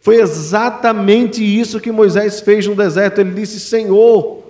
Foi 0.01 0.15
exatamente 0.15 1.43
isso 1.43 1.79
que 1.79 1.91
Moisés 1.91 2.39
fez 2.39 2.65
no 2.65 2.75
deserto. 2.75 3.19
Ele 3.19 3.31
disse: 3.31 3.59
Senhor, 3.59 4.43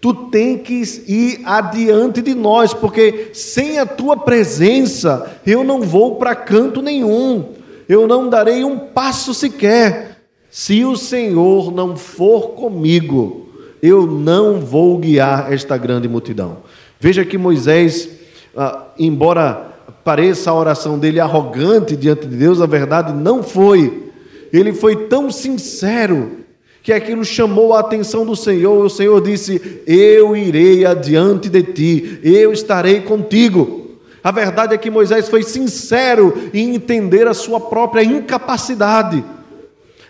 tu 0.00 0.12
tens 0.28 0.62
que 0.62 0.82
ir 1.06 1.40
adiante 1.44 2.20
de 2.20 2.34
nós, 2.34 2.74
porque 2.74 3.30
sem 3.32 3.78
a 3.78 3.86
tua 3.86 4.16
presença 4.16 5.40
eu 5.46 5.62
não 5.62 5.80
vou 5.80 6.16
para 6.16 6.34
canto 6.34 6.82
nenhum, 6.82 7.54
eu 7.88 8.06
não 8.06 8.28
darei 8.28 8.64
um 8.64 8.78
passo 8.78 9.32
sequer. 9.32 10.20
Se 10.50 10.84
o 10.84 10.96
Senhor 10.96 11.72
não 11.72 11.96
for 11.96 12.50
comigo, 12.50 13.51
eu 13.82 14.06
não 14.06 14.60
vou 14.60 14.96
guiar 14.96 15.52
esta 15.52 15.76
grande 15.76 16.08
multidão. 16.08 16.58
Veja 17.00 17.24
que 17.24 17.36
Moisés, 17.36 18.08
ah, 18.56 18.84
embora 18.96 19.72
pareça 20.04 20.50
a 20.50 20.54
oração 20.54 20.98
dele 20.98 21.18
arrogante 21.18 21.96
diante 21.96 22.26
de 22.26 22.36
Deus, 22.36 22.60
a 22.60 22.66
verdade 22.66 23.12
não 23.12 23.42
foi. 23.42 24.10
Ele 24.52 24.72
foi 24.72 25.06
tão 25.06 25.32
sincero 25.32 26.38
que 26.82 26.92
aquilo 26.92 27.24
chamou 27.24 27.74
a 27.74 27.80
atenção 27.80 28.24
do 28.24 28.36
Senhor. 28.36 28.84
O 28.84 28.90
Senhor 28.90 29.20
disse: 29.20 29.82
Eu 29.86 30.36
irei 30.36 30.86
adiante 30.86 31.48
de 31.48 31.62
ti, 31.62 32.20
eu 32.22 32.52
estarei 32.52 33.00
contigo. 33.00 33.80
A 34.22 34.30
verdade 34.30 34.74
é 34.74 34.78
que 34.78 34.90
Moisés 34.90 35.28
foi 35.28 35.42
sincero 35.42 36.50
em 36.54 36.76
entender 36.76 37.26
a 37.26 37.34
sua 37.34 37.58
própria 37.58 38.04
incapacidade, 38.04 39.24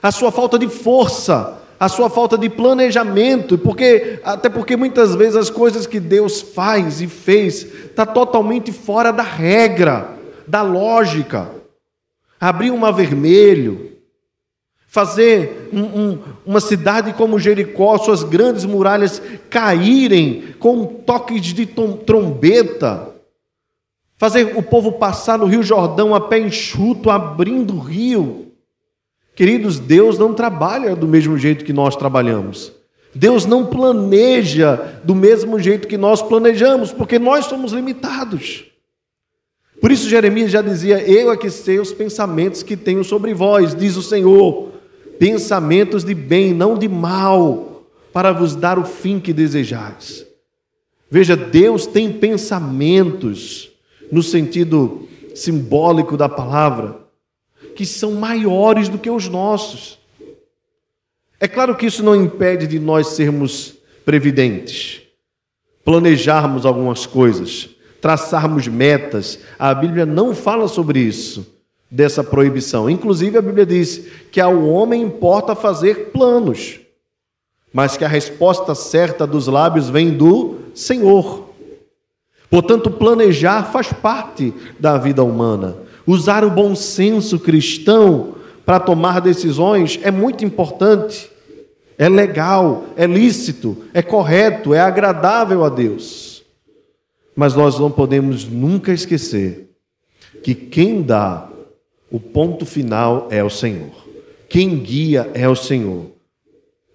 a 0.02 0.10
sua 0.10 0.30
falta 0.30 0.58
de 0.58 0.68
força, 0.68 1.61
a 1.82 1.88
sua 1.88 2.08
falta 2.08 2.38
de 2.38 2.48
planejamento, 2.48 3.58
porque 3.58 4.20
até 4.22 4.48
porque 4.48 4.76
muitas 4.76 5.16
vezes 5.16 5.34
as 5.34 5.50
coisas 5.50 5.84
que 5.84 5.98
Deus 5.98 6.40
faz 6.40 7.00
e 7.00 7.08
fez 7.08 7.64
está 7.64 8.06
totalmente 8.06 8.70
fora 8.70 9.10
da 9.10 9.24
regra, 9.24 10.16
da 10.46 10.62
lógica. 10.62 11.50
Abrir 12.40 12.70
um 12.70 12.76
mar 12.76 12.92
vermelho, 12.92 13.96
fazer 14.86 15.70
um, 15.72 15.80
um, 15.80 16.18
uma 16.46 16.60
cidade 16.60 17.14
como 17.14 17.40
Jericó, 17.40 17.98
suas 17.98 18.22
grandes 18.22 18.64
muralhas 18.64 19.20
caírem 19.50 20.54
com 20.60 20.86
toques 20.86 21.42
de 21.42 21.66
trombeta, 21.66 23.08
fazer 24.16 24.56
o 24.56 24.62
povo 24.62 24.92
passar 24.92 25.36
no 25.36 25.46
Rio 25.46 25.64
Jordão 25.64 26.14
a 26.14 26.20
pé 26.20 26.38
enxuto, 26.38 27.10
abrindo 27.10 27.74
o 27.74 27.80
rio. 27.80 28.51
Queridos, 29.34 29.78
Deus 29.78 30.18
não 30.18 30.34
trabalha 30.34 30.94
do 30.94 31.08
mesmo 31.08 31.38
jeito 31.38 31.64
que 31.64 31.72
nós 31.72 31.96
trabalhamos. 31.96 32.72
Deus 33.14 33.44
não 33.44 33.66
planeja 33.66 35.00
do 35.04 35.14
mesmo 35.14 35.58
jeito 35.58 35.88
que 35.88 35.98
nós 35.98 36.22
planejamos, 36.22 36.92
porque 36.92 37.18
nós 37.18 37.46
somos 37.46 37.72
limitados. 37.72 38.64
Por 39.80 39.90
isso 39.90 40.08
Jeremias 40.08 40.50
já 40.50 40.62
dizia: 40.62 40.98
Eu 41.00 41.30
é 41.30 41.36
que 41.36 41.50
sei 41.50 41.78
os 41.78 41.92
pensamentos 41.92 42.62
que 42.62 42.76
tenho 42.76 43.02
sobre 43.02 43.34
vós, 43.34 43.74
diz 43.74 43.96
o 43.96 44.02
Senhor, 44.02 44.70
pensamentos 45.18 46.04
de 46.04 46.14
bem, 46.14 46.54
não 46.54 46.78
de 46.78 46.88
mal, 46.88 47.84
para 48.12 48.32
vos 48.32 48.54
dar 48.54 48.78
o 48.78 48.84
fim 48.84 49.18
que 49.18 49.32
desejais. 49.32 50.26
Veja, 51.10 51.36
Deus 51.36 51.86
tem 51.86 52.12
pensamentos 52.12 53.70
no 54.10 54.22
sentido 54.22 55.08
simbólico 55.34 56.16
da 56.16 56.28
palavra, 56.28 57.01
que 57.74 57.86
são 57.86 58.12
maiores 58.12 58.88
do 58.88 58.98
que 58.98 59.10
os 59.10 59.28
nossos. 59.28 59.98
É 61.40 61.48
claro 61.48 61.74
que 61.74 61.86
isso 61.86 62.02
não 62.02 62.14
impede 62.14 62.66
de 62.66 62.78
nós 62.78 63.08
sermos 63.08 63.74
previdentes, 64.04 65.02
planejarmos 65.84 66.64
algumas 66.64 67.06
coisas, 67.06 67.70
traçarmos 68.00 68.68
metas. 68.68 69.40
A 69.58 69.74
Bíblia 69.74 70.06
não 70.06 70.34
fala 70.34 70.68
sobre 70.68 71.00
isso, 71.00 71.46
dessa 71.90 72.24
proibição. 72.24 72.88
Inclusive, 72.88 73.36
a 73.36 73.42
Bíblia 73.42 73.66
diz 73.66 74.06
que 74.30 74.40
ao 74.40 74.66
homem 74.66 75.02
importa 75.02 75.54
fazer 75.54 76.10
planos, 76.10 76.80
mas 77.72 77.96
que 77.96 78.04
a 78.04 78.08
resposta 78.08 78.74
certa 78.74 79.26
dos 79.26 79.46
lábios 79.46 79.90
vem 79.90 80.10
do 80.10 80.58
Senhor. 80.74 81.50
Portanto, 82.48 82.90
planejar 82.90 83.64
faz 83.64 83.92
parte 83.92 84.54
da 84.78 84.96
vida 84.96 85.22
humana. 85.22 85.76
Usar 86.06 86.44
o 86.44 86.50
bom 86.50 86.74
senso 86.74 87.38
cristão 87.38 88.34
para 88.64 88.80
tomar 88.80 89.20
decisões 89.20 89.98
é 90.02 90.10
muito 90.10 90.44
importante, 90.44 91.30
é 91.98 92.08
legal, 92.08 92.84
é 92.96 93.06
lícito, 93.06 93.76
é 93.92 94.02
correto, 94.02 94.74
é 94.74 94.80
agradável 94.80 95.64
a 95.64 95.68
Deus. 95.68 96.42
Mas 97.34 97.54
nós 97.54 97.78
não 97.78 97.90
podemos 97.90 98.44
nunca 98.44 98.92
esquecer 98.92 99.70
que 100.42 100.54
quem 100.54 101.02
dá 101.02 101.48
o 102.10 102.18
ponto 102.18 102.66
final 102.66 103.28
é 103.30 103.42
o 103.42 103.50
Senhor, 103.50 103.90
quem 104.48 104.78
guia 104.78 105.30
é 105.34 105.48
o 105.48 105.56
Senhor. 105.56 106.06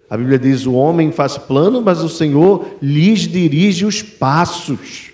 A 0.08 0.16
Bíblia 0.16 0.38
diz: 0.38 0.64
o 0.64 0.74
homem 0.74 1.12
faz 1.12 1.36
plano, 1.36 1.82
mas 1.82 2.02
o 2.02 2.08
Senhor 2.08 2.66
lhes 2.80 3.20
dirige 3.20 3.84
os 3.84 4.02
passos. 4.02 5.07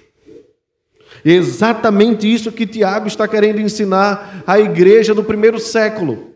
Exatamente 1.24 2.32
isso 2.32 2.52
que 2.52 2.66
Tiago 2.66 3.06
está 3.06 3.26
querendo 3.26 3.60
ensinar 3.60 4.42
à 4.46 4.60
igreja 4.60 5.14
do 5.14 5.24
primeiro 5.24 5.58
século. 5.58 6.34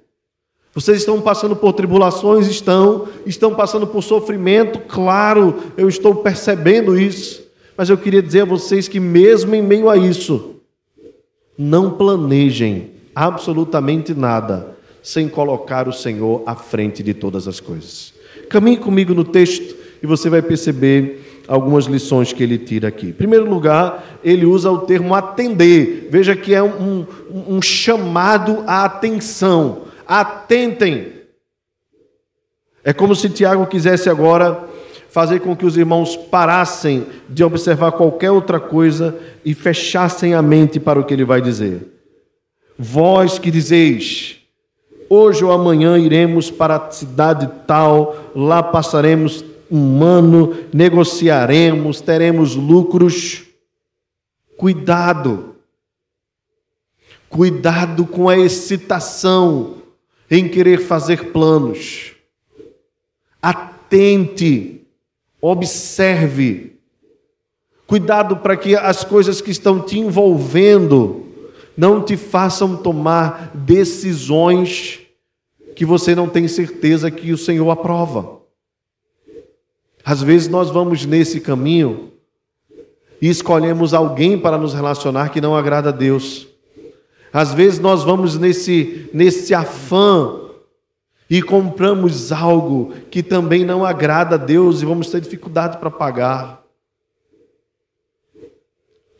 Vocês 0.74 0.98
estão 0.98 1.20
passando 1.20 1.56
por 1.56 1.72
tribulações? 1.72 2.46
Estão. 2.46 3.08
Estão 3.26 3.54
passando 3.54 3.86
por 3.86 4.02
sofrimento? 4.02 4.78
Claro, 4.80 5.56
eu 5.76 5.88
estou 5.88 6.14
percebendo 6.16 6.98
isso. 6.98 7.42
Mas 7.76 7.90
eu 7.90 7.98
queria 7.98 8.22
dizer 8.22 8.42
a 8.42 8.46
vocês 8.46 8.88
que, 8.88 8.98
mesmo 8.98 9.54
em 9.54 9.62
meio 9.62 9.90
a 9.90 9.96
isso, 9.96 10.56
não 11.56 11.90
planejem 11.90 12.92
absolutamente 13.14 14.14
nada 14.14 14.76
sem 15.02 15.28
colocar 15.28 15.88
o 15.88 15.92
Senhor 15.92 16.42
à 16.46 16.54
frente 16.54 17.02
de 17.02 17.12
todas 17.12 17.48
as 17.48 17.60
coisas. 17.60 18.14
Caminhe 18.48 18.76
comigo 18.76 19.12
no 19.14 19.24
texto 19.24 19.76
e 20.02 20.06
você 20.06 20.30
vai 20.30 20.42
perceber 20.42 21.27
algumas 21.48 21.86
lições 21.86 22.32
que 22.32 22.42
ele 22.42 22.58
tira 22.58 22.88
aqui. 22.88 23.08
Em 23.08 23.12
primeiro 23.12 23.48
lugar, 23.48 24.20
ele 24.22 24.44
usa 24.44 24.70
o 24.70 24.80
termo 24.80 25.14
atender. 25.14 26.08
Veja 26.10 26.36
que 26.36 26.54
é 26.54 26.62
um, 26.62 27.06
um, 27.30 27.56
um 27.56 27.62
chamado 27.62 28.62
à 28.66 28.84
atenção. 28.84 29.82
Atentem. 30.06 31.14
É 32.84 32.92
como 32.92 33.16
se 33.16 33.30
Tiago 33.30 33.66
quisesse 33.66 34.10
agora 34.10 34.68
fazer 35.08 35.40
com 35.40 35.56
que 35.56 35.64
os 35.64 35.76
irmãos 35.76 36.16
parassem 36.16 37.06
de 37.28 37.42
observar 37.42 37.92
qualquer 37.92 38.30
outra 38.30 38.60
coisa 38.60 39.16
e 39.44 39.54
fechassem 39.54 40.34
a 40.34 40.42
mente 40.42 40.78
para 40.78 41.00
o 41.00 41.04
que 41.04 41.14
ele 41.14 41.24
vai 41.24 41.40
dizer. 41.40 41.86
Vós 42.78 43.38
que 43.38 43.50
dizeis, 43.50 44.36
hoje 45.08 45.44
ou 45.44 45.50
amanhã 45.50 45.98
iremos 45.98 46.50
para 46.50 46.76
a 46.76 46.90
cidade 46.90 47.48
tal, 47.66 48.16
lá 48.36 48.62
passaremos 48.62 49.42
um 49.70 50.02
ano, 50.02 50.56
negociaremos, 50.72 52.00
teremos 52.00 52.54
lucros. 52.54 53.44
Cuidado. 54.56 55.56
Cuidado 57.28 58.06
com 58.06 58.28
a 58.28 58.38
excitação 58.38 59.82
em 60.30 60.48
querer 60.48 60.80
fazer 60.80 61.32
planos. 61.32 62.12
Atente, 63.40 64.82
observe. 65.40 66.78
Cuidado 67.86 68.38
para 68.38 68.56
que 68.56 68.74
as 68.74 69.04
coisas 69.04 69.40
que 69.40 69.50
estão 69.50 69.80
te 69.80 69.98
envolvendo 69.98 71.26
não 71.76 72.02
te 72.02 72.16
façam 72.16 72.76
tomar 72.76 73.52
decisões 73.54 75.00
que 75.76 75.84
você 75.84 76.12
não 76.12 76.28
tem 76.28 76.48
certeza 76.48 77.08
que 77.08 77.32
o 77.32 77.38
Senhor 77.38 77.70
aprova. 77.70 78.37
Às 80.08 80.22
vezes 80.22 80.48
nós 80.48 80.70
vamos 80.70 81.04
nesse 81.04 81.38
caminho 81.38 82.14
e 83.20 83.28
escolhemos 83.28 83.92
alguém 83.92 84.38
para 84.38 84.56
nos 84.56 84.72
relacionar 84.72 85.28
que 85.28 85.38
não 85.38 85.54
agrada 85.54 85.90
a 85.90 85.92
Deus. 85.92 86.48
Às 87.30 87.52
vezes 87.52 87.78
nós 87.78 88.04
vamos 88.04 88.38
nesse, 88.38 89.10
nesse 89.12 89.52
afã 89.52 90.48
e 91.28 91.42
compramos 91.42 92.32
algo 92.32 92.94
que 93.10 93.22
também 93.22 93.66
não 93.66 93.84
agrada 93.84 94.36
a 94.36 94.38
Deus 94.38 94.80
e 94.80 94.86
vamos 94.86 95.10
ter 95.10 95.20
dificuldade 95.20 95.76
para 95.76 95.90
pagar. 95.90 96.64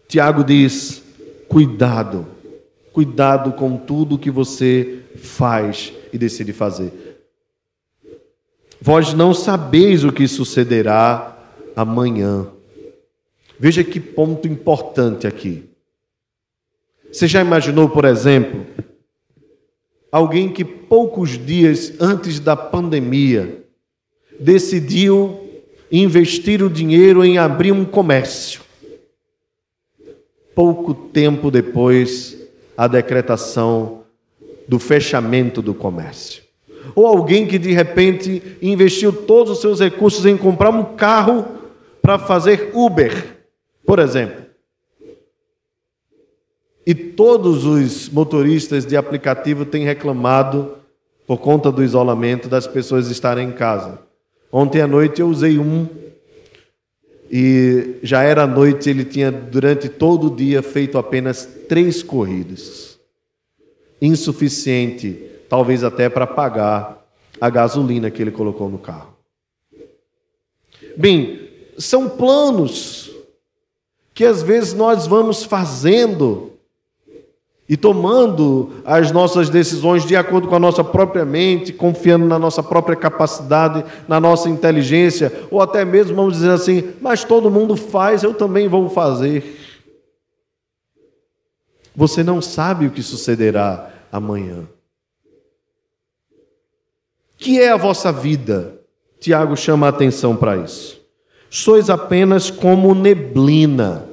Tiago 0.08 0.42
diz: 0.42 1.02
cuidado, 1.50 2.26
cuidado 2.94 3.52
com 3.52 3.76
tudo 3.76 4.16
que 4.16 4.30
você 4.30 5.02
faz 5.16 5.92
e 6.14 6.16
decide 6.16 6.54
fazer. 6.54 7.07
Vós 8.80 9.12
não 9.12 9.34
sabeis 9.34 10.04
o 10.04 10.12
que 10.12 10.28
sucederá 10.28 11.36
amanhã. 11.74 12.46
Veja 13.58 13.82
que 13.82 13.98
ponto 13.98 14.46
importante 14.46 15.26
aqui. 15.26 15.68
Você 17.12 17.26
já 17.26 17.40
imaginou, 17.40 17.88
por 17.88 18.04
exemplo, 18.04 18.66
alguém 20.12 20.52
que 20.52 20.64
poucos 20.64 21.30
dias 21.38 21.92
antes 21.98 22.38
da 22.38 22.54
pandemia 22.54 23.64
decidiu 24.38 25.40
investir 25.90 26.62
o 26.62 26.70
dinheiro 26.70 27.24
em 27.24 27.38
abrir 27.38 27.72
um 27.72 27.84
comércio? 27.84 28.60
Pouco 30.54 30.94
tempo 30.94 31.50
depois, 31.50 32.36
a 32.76 32.86
decretação 32.86 34.04
do 34.68 34.78
fechamento 34.78 35.62
do 35.62 35.74
comércio. 35.74 36.47
Ou 36.94 37.06
alguém 37.06 37.46
que 37.46 37.58
de 37.58 37.72
repente 37.72 38.42
investiu 38.60 39.12
todos 39.12 39.52
os 39.52 39.60
seus 39.60 39.80
recursos 39.80 40.24
em 40.26 40.36
comprar 40.36 40.70
um 40.70 40.96
carro 40.96 41.46
para 42.02 42.18
fazer 42.18 42.70
Uber, 42.74 43.38
por 43.84 43.98
exemplo. 43.98 44.46
E 46.86 46.94
todos 46.94 47.66
os 47.66 48.08
motoristas 48.08 48.86
de 48.86 48.96
aplicativo 48.96 49.66
têm 49.66 49.84
reclamado 49.84 50.78
por 51.26 51.38
conta 51.38 51.70
do 51.70 51.84
isolamento 51.84 52.48
das 52.48 52.66
pessoas 52.66 53.10
estarem 53.10 53.48
em 53.48 53.52
casa. 53.52 53.98
Ontem 54.50 54.80
à 54.80 54.86
noite 54.86 55.20
eu 55.20 55.28
usei 55.28 55.58
um 55.58 55.86
e 57.30 57.96
já 58.02 58.22
era 58.22 58.46
noite, 58.46 58.88
ele 58.88 59.04
tinha 59.04 59.30
durante 59.30 59.88
todo 59.88 60.28
o 60.28 60.34
dia 60.34 60.62
feito 60.62 60.96
apenas 60.96 61.46
três 61.68 62.02
corridas. 62.02 62.98
Insuficiente 64.00 65.26
talvez 65.48 65.82
até 65.82 66.08
para 66.08 66.26
pagar 66.26 67.04
a 67.40 67.48
gasolina 67.48 68.10
que 68.10 68.20
ele 68.20 68.30
colocou 68.30 68.68
no 68.68 68.78
carro. 68.78 69.14
Bem, 70.96 71.48
são 71.78 72.08
planos 72.08 73.10
que 74.12 74.24
às 74.24 74.42
vezes 74.42 74.74
nós 74.74 75.06
vamos 75.06 75.44
fazendo 75.44 76.52
e 77.68 77.76
tomando 77.76 78.82
as 78.84 79.12
nossas 79.12 79.50
decisões 79.50 80.04
de 80.04 80.16
acordo 80.16 80.48
com 80.48 80.54
a 80.56 80.58
nossa 80.58 80.82
própria 80.82 81.24
mente, 81.24 81.72
confiando 81.72 82.26
na 82.26 82.38
nossa 82.38 82.62
própria 82.62 82.96
capacidade, 82.96 83.84
na 84.08 84.18
nossa 84.18 84.48
inteligência, 84.48 85.30
ou 85.50 85.60
até 85.60 85.84
mesmo 85.84 86.16
vamos 86.16 86.34
dizer 86.34 86.50
assim, 86.50 86.94
mas 87.00 87.24
todo 87.24 87.50
mundo 87.50 87.76
faz, 87.76 88.22
eu 88.22 88.32
também 88.32 88.66
vou 88.66 88.88
fazer. 88.88 89.56
Você 91.94 92.24
não 92.24 92.40
sabe 92.40 92.86
o 92.86 92.90
que 92.90 93.02
sucederá 93.02 93.90
amanhã. 94.10 94.66
Que 97.38 97.60
é 97.60 97.70
a 97.70 97.76
vossa 97.76 98.10
vida? 98.10 98.80
Tiago 99.20 99.56
chama 99.56 99.86
a 99.86 99.90
atenção 99.90 100.34
para 100.34 100.56
isso. 100.56 101.00
Sois 101.48 101.88
apenas 101.88 102.50
como 102.50 102.92
neblina. 102.96 104.06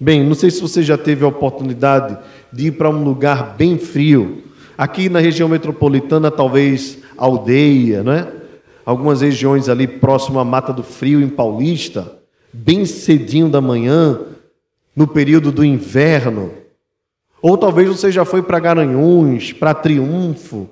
Bem, 0.00 0.24
não 0.24 0.34
sei 0.34 0.50
se 0.50 0.60
você 0.60 0.82
já 0.82 0.98
teve 0.98 1.24
a 1.24 1.28
oportunidade 1.28 2.18
de 2.52 2.66
ir 2.66 2.72
para 2.72 2.90
um 2.90 3.04
lugar 3.04 3.54
bem 3.56 3.78
frio. 3.78 4.42
Aqui 4.76 5.08
na 5.08 5.20
região 5.20 5.48
metropolitana, 5.48 6.32
talvez 6.32 6.98
aldeia, 7.16 8.02
não 8.02 8.12
é? 8.12 8.32
Algumas 8.84 9.20
regiões 9.20 9.68
ali 9.68 9.86
próximo 9.86 10.40
à 10.40 10.44
Mata 10.44 10.72
do 10.72 10.82
Frio, 10.82 11.20
em 11.20 11.28
Paulista, 11.28 12.18
bem 12.52 12.84
cedinho 12.84 13.48
da 13.48 13.60
manhã, 13.60 14.20
no 14.96 15.06
período 15.06 15.52
do 15.52 15.64
inverno. 15.64 16.50
Ou 17.40 17.56
talvez 17.56 17.88
você 17.88 18.10
já 18.10 18.24
foi 18.24 18.42
para 18.42 18.58
Garanhuns, 18.58 19.52
para 19.52 19.74
Triunfo, 19.74 20.68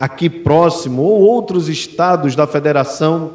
aqui 0.00 0.30
próximo, 0.30 1.02
ou 1.02 1.20
outros 1.20 1.68
estados 1.68 2.34
da 2.34 2.46
federação, 2.46 3.32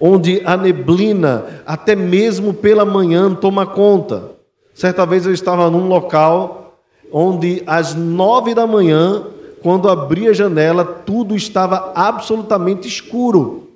onde 0.00 0.40
a 0.46 0.56
neblina, 0.56 1.62
até 1.66 1.94
mesmo 1.94 2.54
pela 2.54 2.86
manhã, 2.86 3.34
toma 3.34 3.66
conta. 3.66 4.30
Certa 4.74 5.04
vez 5.04 5.26
eu 5.26 5.32
estava 5.34 5.68
num 5.70 5.86
local 5.88 6.78
onde 7.12 7.62
às 7.66 7.94
nove 7.94 8.54
da 8.54 8.66
manhã, 8.66 9.26
quando 9.62 9.90
abri 9.90 10.26
a 10.26 10.32
janela, 10.32 10.84
tudo 10.84 11.36
estava 11.36 11.92
absolutamente 11.94 12.88
escuro. 12.88 13.68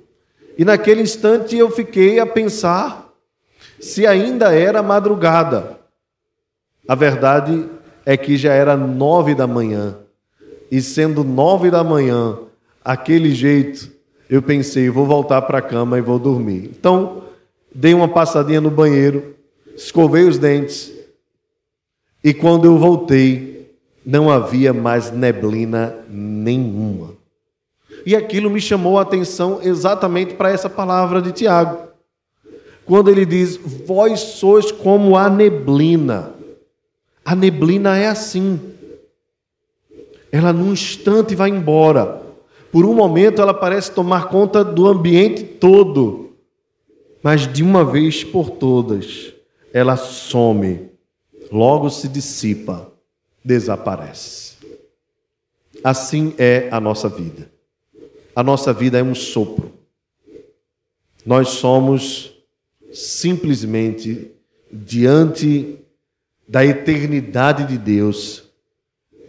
E 0.57 0.65
naquele 0.65 1.01
instante 1.01 1.55
eu 1.55 1.69
fiquei 1.69 2.19
a 2.19 2.25
pensar 2.25 3.09
se 3.79 4.07
ainda 4.07 4.53
era 4.55 4.81
madrugada. 4.81 5.77
A 6.87 6.95
verdade 6.95 7.69
é 8.05 8.15
que 8.15 8.37
já 8.37 8.53
era 8.53 8.75
nove 8.77 9.35
da 9.35 9.45
manhã. 9.45 9.97
E 10.71 10.81
sendo 10.81 11.23
nove 11.23 11.69
da 11.69 11.83
manhã, 11.83 12.37
aquele 12.83 13.33
jeito, 13.33 13.91
eu 14.29 14.41
pensei, 14.41 14.89
vou 14.89 15.05
voltar 15.05 15.41
para 15.43 15.59
a 15.59 15.61
cama 15.61 15.97
e 15.97 16.01
vou 16.01 16.19
dormir. 16.19 16.71
Então, 16.77 17.23
dei 17.73 17.93
uma 17.93 18.07
passadinha 18.07 18.61
no 18.61 18.71
banheiro, 18.71 19.35
escovei 19.75 20.23
os 20.23 20.37
dentes, 20.37 20.93
e 22.23 22.33
quando 22.33 22.65
eu 22.65 22.77
voltei, 22.77 23.75
não 24.05 24.31
havia 24.31 24.73
mais 24.73 25.11
neblina 25.11 25.95
nenhuma. 26.09 27.13
E 28.05 28.15
aquilo 28.15 28.49
me 28.49 28.61
chamou 28.61 28.97
a 28.97 29.01
atenção 29.01 29.59
exatamente 29.61 30.35
para 30.35 30.49
essa 30.49 30.69
palavra 30.69 31.21
de 31.21 31.31
Tiago. 31.31 31.89
Quando 32.85 33.09
ele 33.09 33.25
diz: 33.25 33.57
Vós 33.57 34.19
sois 34.19 34.71
como 34.71 35.17
a 35.17 35.29
neblina. 35.29 36.33
A 37.23 37.35
neblina 37.35 37.97
é 37.97 38.07
assim. 38.07 38.59
Ela 40.35 40.51
num 40.51 40.73
instante 40.73 41.33
vai 41.33 41.49
embora. 41.49 42.21
Por 42.69 42.85
um 42.85 42.93
momento 42.93 43.41
ela 43.41 43.53
parece 43.53 43.89
tomar 43.93 44.27
conta 44.27 44.65
do 44.65 44.85
ambiente 44.85 45.45
todo. 45.45 46.35
Mas 47.23 47.47
de 47.47 47.63
uma 47.63 47.85
vez 47.85 48.21
por 48.21 48.49
todas, 48.49 49.33
ela 49.71 49.95
some 49.95 50.89
logo 51.49 51.89
se 51.89 52.09
dissipa, 52.09 52.91
desaparece. 53.45 54.55
Assim 55.81 56.35
é 56.37 56.67
a 56.69 56.81
nossa 56.81 57.07
vida. 57.07 57.49
A 58.35 58.43
nossa 58.43 58.73
vida 58.73 58.99
é 58.99 59.03
um 59.03 59.15
sopro. 59.15 59.71
Nós 61.25 61.47
somos 61.47 62.35
simplesmente 62.91 64.33
diante 64.69 65.79
da 66.45 66.65
eternidade 66.65 67.65
de 67.69 67.77
Deus 67.77 68.43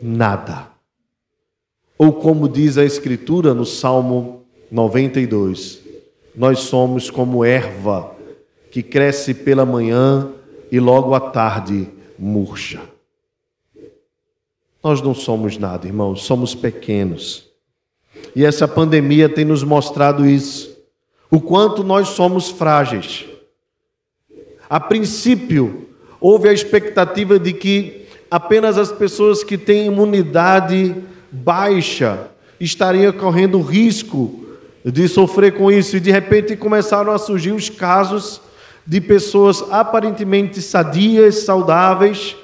nada. 0.02 0.74
Ou 1.98 2.12
como 2.12 2.48
diz 2.48 2.76
a 2.76 2.84
Escritura 2.84 3.54
no 3.54 3.64
Salmo 3.64 4.44
92, 4.70 5.80
nós 6.34 6.60
somos 6.60 7.10
como 7.10 7.44
erva 7.44 8.14
que 8.70 8.82
cresce 8.82 9.32
pela 9.32 9.64
manhã 9.64 10.30
e 10.70 10.78
logo 10.78 11.14
à 11.14 11.20
tarde 11.20 11.88
murcha. 12.18 12.80
Nós 14.82 15.00
não 15.00 15.14
somos 15.14 15.56
nada, 15.56 15.86
irmãos, 15.86 16.22
somos 16.22 16.54
pequenos. 16.54 17.46
E 18.34 18.44
essa 18.44 18.68
pandemia 18.68 19.28
tem 19.28 19.44
nos 19.44 19.64
mostrado 19.64 20.26
isso. 20.26 20.76
O 21.30 21.40
quanto 21.40 21.82
nós 21.82 22.08
somos 22.08 22.50
frágeis. 22.50 23.24
A 24.68 24.78
princípio, 24.78 25.88
houve 26.20 26.48
a 26.48 26.52
expectativa 26.52 27.38
de 27.38 27.52
que 27.52 28.06
apenas 28.30 28.76
as 28.76 28.92
pessoas 28.92 29.42
que 29.42 29.56
têm 29.56 29.86
imunidade 29.86 30.94
baixa 31.30 32.30
estariam 32.60 33.12
correndo 33.12 33.60
risco 33.60 34.46
de 34.84 35.08
sofrer 35.08 35.54
com 35.54 35.70
isso, 35.70 35.96
e 35.96 36.00
de 36.00 36.10
repente 36.10 36.56
começaram 36.56 37.10
a 37.12 37.18
surgir 37.18 37.52
os 37.52 37.68
casos 37.68 38.40
de 38.86 39.00
pessoas 39.00 39.64
aparentemente 39.70 40.62
sadias, 40.62 41.40
saudáveis, 41.40 42.36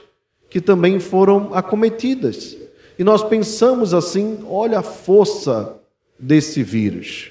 que 0.51 0.61
também 0.61 0.99
foram 0.99 1.55
acometidas. 1.55 2.57
E 2.99 3.05
nós 3.05 3.23
pensamos 3.23 3.95
assim: 3.95 4.45
olha 4.49 4.81
a 4.81 4.83
força 4.83 5.77
desse 6.19 6.63
vírus. 6.63 7.31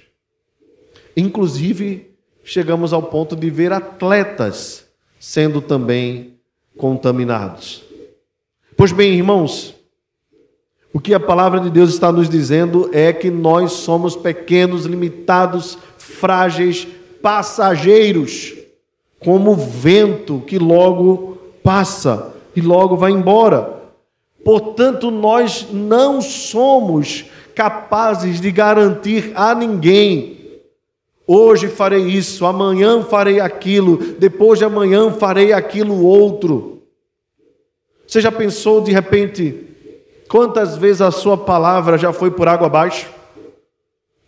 Inclusive, 1.16 2.10
chegamos 2.44 2.94
ao 2.94 3.04
ponto 3.04 3.36
de 3.36 3.50
ver 3.50 3.74
atletas 3.74 4.86
sendo 5.20 5.62
também 5.62 6.36
contaminados. 6.78 7.84
Pois 8.76 8.92
bem, 8.92 9.14
irmãos, 9.14 9.76
o 10.94 11.00
que 11.00 11.14
a 11.14 11.20
palavra 11.20 11.60
de 11.60 11.70
Deus 11.70 11.90
está 11.92 12.12
nos 12.12 12.30
dizendo 12.30 12.90
é 12.92 13.14
que 13.14 13.30
nós 13.30 13.72
somos 13.74 14.16
pequenos, 14.16 14.86
limitados, 14.86 15.78
frágeis, 15.98 16.86
passageiros 17.22 18.54
como 19.20 19.56
vento 19.56 20.42
que 20.46 20.58
logo 20.58 21.38
passa 21.64 22.34
e 22.56 22.60
logo 22.60 22.98
vai 22.98 23.12
embora. 23.12 23.82
Portanto, 24.44 25.12
nós 25.12 25.68
não 25.72 26.20
somos 26.22 27.26
capazes 27.56 28.42
de 28.42 28.52
garantir 28.52 29.32
a 29.36 29.54
ninguém. 29.54 30.42
Hoje 31.26 31.68
farei 31.70 32.08
isso, 32.08 32.46
amanhã 32.46 33.04
farei 33.04 33.40
aquilo, 33.40 33.98
depois 34.20 34.60
de 34.60 34.66
amanhã 34.66 35.12
farei 35.12 35.54
aquilo 35.54 36.04
outro. 36.04 36.82
Você 38.06 38.20
já 38.20 38.32
pensou 38.32 38.82
de 38.82 38.92
repente 38.92 39.71
quantas 40.32 40.78
vezes 40.78 41.02
a 41.02 41.12
sua 41.12 41.36
palavra 41.36 41.98
já 41.98 42.14
foi 42.14 42.32
por 42.32 42.48
água 42.48 42.68
abaixo? 42.68 43.10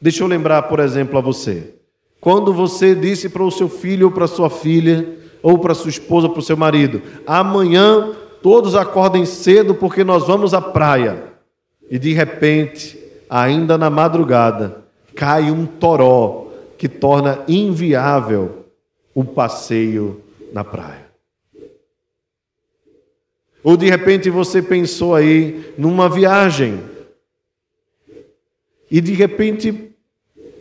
Deixa 0.01 0.21
eu 0.21 0.27
lembrar, 0.27 0.63
por 0.63 0.81
exemplo, 0.81 1.17
a 1.17 1.21
você. 1.21 1.75
Quando 2.19 2.53
você 2.53 2.93
disse 2.93 3.29
para 3.29 3.41
o 3.41 3.49
seu 3.49 3.69
filho 3.69 4.07
ou 4.07 4.11
para 4.11 4.27
sua 4.27 4.49
filha, 4.49 5.17
ou 5.41 5.57
para 5.59 5.73
sua 5.73 5.89
esposa, 5.89 6.27
para 6.27 6.39
o 6.39 6.43
seu 6.43 6.57
marido, 6.57 7.01
amanhã 7.25 8.11
todos 8.41 8.75
acordem 8.75 9.25
cedo 9.25 9.73
porque 9.75 10.03
nós 10.03 10.27
vamos 10.27 10.53
à 10.53 10.59
praia. 10.59 11.23
E 11.89 11.97
de 11.97 12.11
repente, 12.11 12.99
ainda 13.29 13.77
na 13.77 13.89
madrugada, 13.89 14.83
cai 15.15 15.49
um 15.49 15.65
toró 15.65 16.47
que 16.77 16.89
torna 16.89 17.39
inviável 17.47 18.65
o 19.15 19.23
passeio 19.23 20.21
na 20.51 20.65
praia. 20.65 21.02
Ou 23.63 23.77
de 23.77 23.89
repente 23.89 24.29
você 24.29 24.61
pensou 24.61 25.15
aí 25.15 25.73
numa 25.77 26.09
viagem 26.09 26.81
e 28.93 29.01
de 29.01 29.13
repente, 29.13 29.71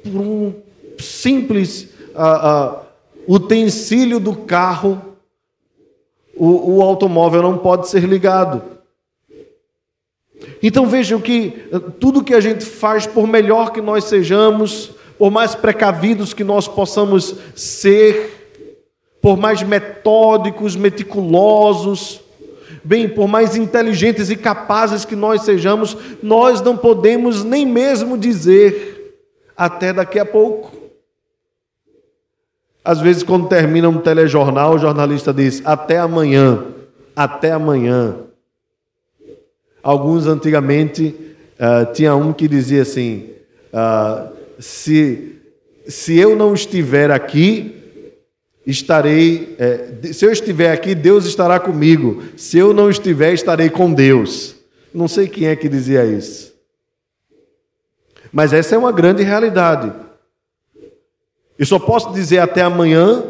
por 0.03 0.21
um 0.23 0.55
simples 0.99 1.91
ah, 2.15 2.49
ah, 2.51 2.83
utensílio 3.29 4.19
do 4.19 4.35
carro, 4.35 5.19
o, 6.35 6.77
o 6.77 6.83
automóvel 6.83 7.43
não 7.43 7.59
pode 7.59 7.91
ser 7.91 8.05
ligado. 8.05 8.63
Então 10.63 10.87
vejam 10.87 11.21
que 11.21 11.69
ah, 11.71 11.79
tudo 12.01 12.25
que 12.25 12.33
a 12.33 12.41
gente 12.41 12.65
faz, 12.65 13.07
por 13.07 13.27
melhor 13.27 13.71
que 13.71 13.83
nós 13.83 14.05
sejamos, 14.05 14.93
por 15.19 15.31
mais 15.31 15.55
precavidos 15.55 16.33
que 16.33 16.43
nós 16.43 16.67
possamos 16.67 17.35
ser, 17.55 18.57
por 19.21 19.37
mais 19.37 19.63
metódicos, 19.63 20.75
meticulosos, 20.75 22.22
bem, 22.85 23.09
por 23.09 23.29
mais 23.29 23.57
inteligentes 23.57 24.31
e 24.31 24.37
capazes 24.37 25.05
que 25.05 25.17
nós 25.17 25.43
sejamos, 25.43 25.97
nós 26.23 26.61
não 26.61 26.77
podemos 26.77 27.45
nem 27.45 27.67
mesmo 27.67 28.19
dizer 28.19 29.17
até 29.57 29.93
daqui 29.93 30.19
a 30.19 30.25
pouco. 30.25 30.73
Às 32.85 33.01
vezes, 33.01 33.23
quando 33.23 33.49
termina 33.49 33.89
um 33.89 33.99
telejornal, 33.99 34.75
o 34.75 34.79
jornalista 34.79 35.33
diz: 35.33 35.63
até 35.65 35.99
amanhã, 35.99 36.65
até 37.15 37.53
amanhã. 37.53 38.17
Alguns 39.83 40.27
antigamente 40.27 41.15
uh, 41.59 41.93
tinha 41.93 42.15
um 42.15 42.33
que 42.33 42.49
dizia 42.49 42.83
assim: 42.83 43.31
uh, 43.73 44.33
se, 44.59 45.41
se 45.87 46.19
eu 46.19 46.35
não 46.35 46.55
estiver 46.55 47.11
aqui, 47.11 47.82
estarei. 48.67 49.55
É, 49.59 50.13
se 50.13 50.25
eu 50.25 50.33
estiver 50.33 50.73
aqui, 50.73 50.95
Deus 50.95 51.27
estará 51.27 51.59
comigo. 51.59 52.23
Se 52.37 52.59
eu 52.59 52.73
não 52.73 52.89
estiver, 52.89 53.33
estarei 53.33 53.69
com 53.69 53.93
Deus. 53.93 54.55
Não 54.95 55.09
sei 55.09 55.29
quem 55.29 55.49
é 55.49 55.57
que 55.57 55.69
dizia 55.69 56.05
isso. 56.05 56.53
Mas 58.33 58.53
essa 58.53 58.75
é 58.75 58.79
uma 58.79 58.93
grande 58.93 59.23
realidade. 59.23 59.93
Eu 61.59 61.67
só 61.67 61.79
posso 61.79 62.13
dizer 62.13 62.39
até 62.39 62.63
amanhã 62.63 63.25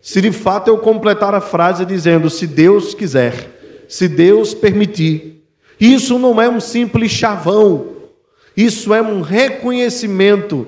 se 0.00 0.20
de 0.20 0.32
fato 0.32 0.68
eu 0.68 0.78
completar 0.78 1.34
a 1.34 1.40
frase 1.40 1.84
dizendo: 1.84 2.28
se 2.28 2.46
Deus 2.46 2.94
quiser, 2.94 3.84
se 3.88 4.08
Deus 4.08 4.54
permitir. 4.54 5.42
Isso 5.80 6.18
não 6.18 6.40
é 6.40 6.48
um 6.48 6.60
simples 6.60 7.10
chavão, 7.10 7.88
isso 8.56 8.94
é 8.94 9.02
um 9.02 9.20
reconhecimento 9.20 10.66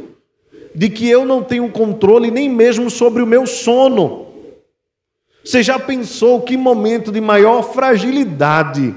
de 0.77 0.91
que 0.91 1.09
eu 1.09 1.25
não 1.25 1.43
tenho 1.43 1.71
controle 1.71 2.31
nem 2.31 2.51
mesmo 2.51 2.91
sobre 2.91 3.23
o 3.23 3.27
meu 3.27 3.47
sono. 3.47 4.27
Você 5.43 5.63
já 5.63 5.79
pensou 5.79 6.43
que 6.43 6.55
momento 6.55 7.11
de 7.11 7.19
maior 7.19 7.63
fragilidade 7.63 8.95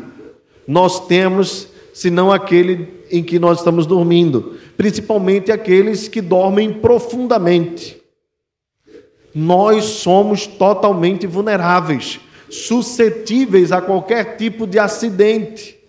nós 0.67 1.07
temos, 1.07 1.69
senão 1.93 2.33
aquele 2.33 2.99
em 3.09 3.23
que 3.23 3.39
nós 3.39 3.59
estamos 3.59 3.85
dormindo, 3.85 4.57
principalmente 4.75 5.53
aqueles 5.53 6.09
que 6.09 6.19
dormem 6.19 6.73
profundamente? 6.73 8.01
Nós 9.33 9.85
somos 9.85 10.45
totalmente 10.45 11.25
vulneráveis, 11.25 12.19
suscetíveis 12.49 13.71
a 13.71 13.79
qualquer 13.79 14.35
tipo 14.35 14.67
de 14.67 14.77
acidente. 14.77 15.79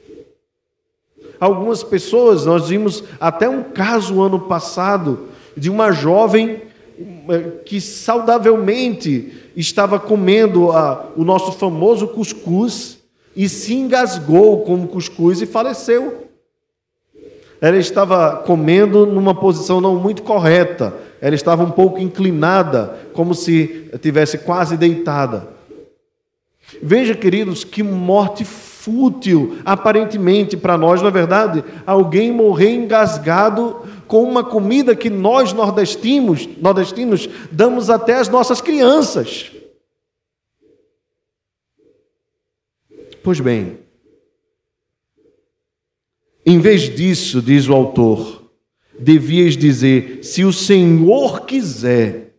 Algumas 1.41 1.83
pessoas, 1.83 2.47
nós 2.47 2.69
vimos 2.69 3.03
até 3.19 3.49
um 3.49 3.65
caso 3.65 4.23
ano 4.23 4.39
passado 4.39 5.31
de 5.61 5.69
uma 5.69 5.93
jovem 5.93 6.63
eh, 7.29 7.61
que 7.67 7.81
saudavelmente 7.83 9.51
estava 9.55 10.01
comendo 10.01 10.73
a, 10.73 11.11
o 11.15 11.23
nosso 11.23 11.53
famoso 11.53 12.09
cuscuz 12.09 12.99
e 13.37 13.47
se 13.47 13.75
engasgou 13.75 14.63
com 14.63 14.83
o 14.83 14.89
cuscuz 14.89 15.43
e 15.43 15.47
faleceu. 15.47 16.29
Ela 17.61 17.77
estava 17.77 18.37
comendo 18.39 19.05
numa 19.05 19.35
posição 19.35 19.83
não 19.83 19.97
muito 19.97 20.23
correta, 20.23 20.95
ela 21.21 21.35
estava 21.35 21.63
um 21.63 21.71
pouco 21.71 21.99
inclinada, 21.99 22.99
como 23.13 23.35
se 23.35 23.91
estivesse 23.93 24.39
quase 24.39 24.79
deitada. 24.79 25.47
Veja, 26.83 27.15
queridos, 27.15 27.65
que 27.65 27.83
morte 27.83 28.47
fútil, 28.81 29.59
aparentemente 29.63 30.57
para 30.57 30.79
nós, 30.79 31.03
na 31.03 31.09
é 31.09 31.13
verdade, 31.13 31.63
alguém 31.85 32.33
morrer 32.33 32.71
engasgado 32.71 33.85
com 34.07 34.23
uma 34.23 34.43
comida 34.43 34.97
que 34.97 35.11
nós 35.11 35.53
nordestinos, 35.53 36.49
nordestinos 36.59 37.29
damos 37.53 37.91
até 37.91 38.15
às 38.15 38.29
nossas 38.29 38.63
crianças. 38.63 39.53
Pois 43.23 43.39
bem, 43.39 43.79
em 46.47 46.59
vez 46.59 46.83
disso, 46.95 47.43
diz 47.43 47.69
o 47.69 47.75
autor, 47.75 48.45
devias 48.99 49.59
dizer: 49.59 50.21
se 50.23 50.43
o 50.43 50.55
Senhor 50.55 51.45
quiser, 51.45 52.35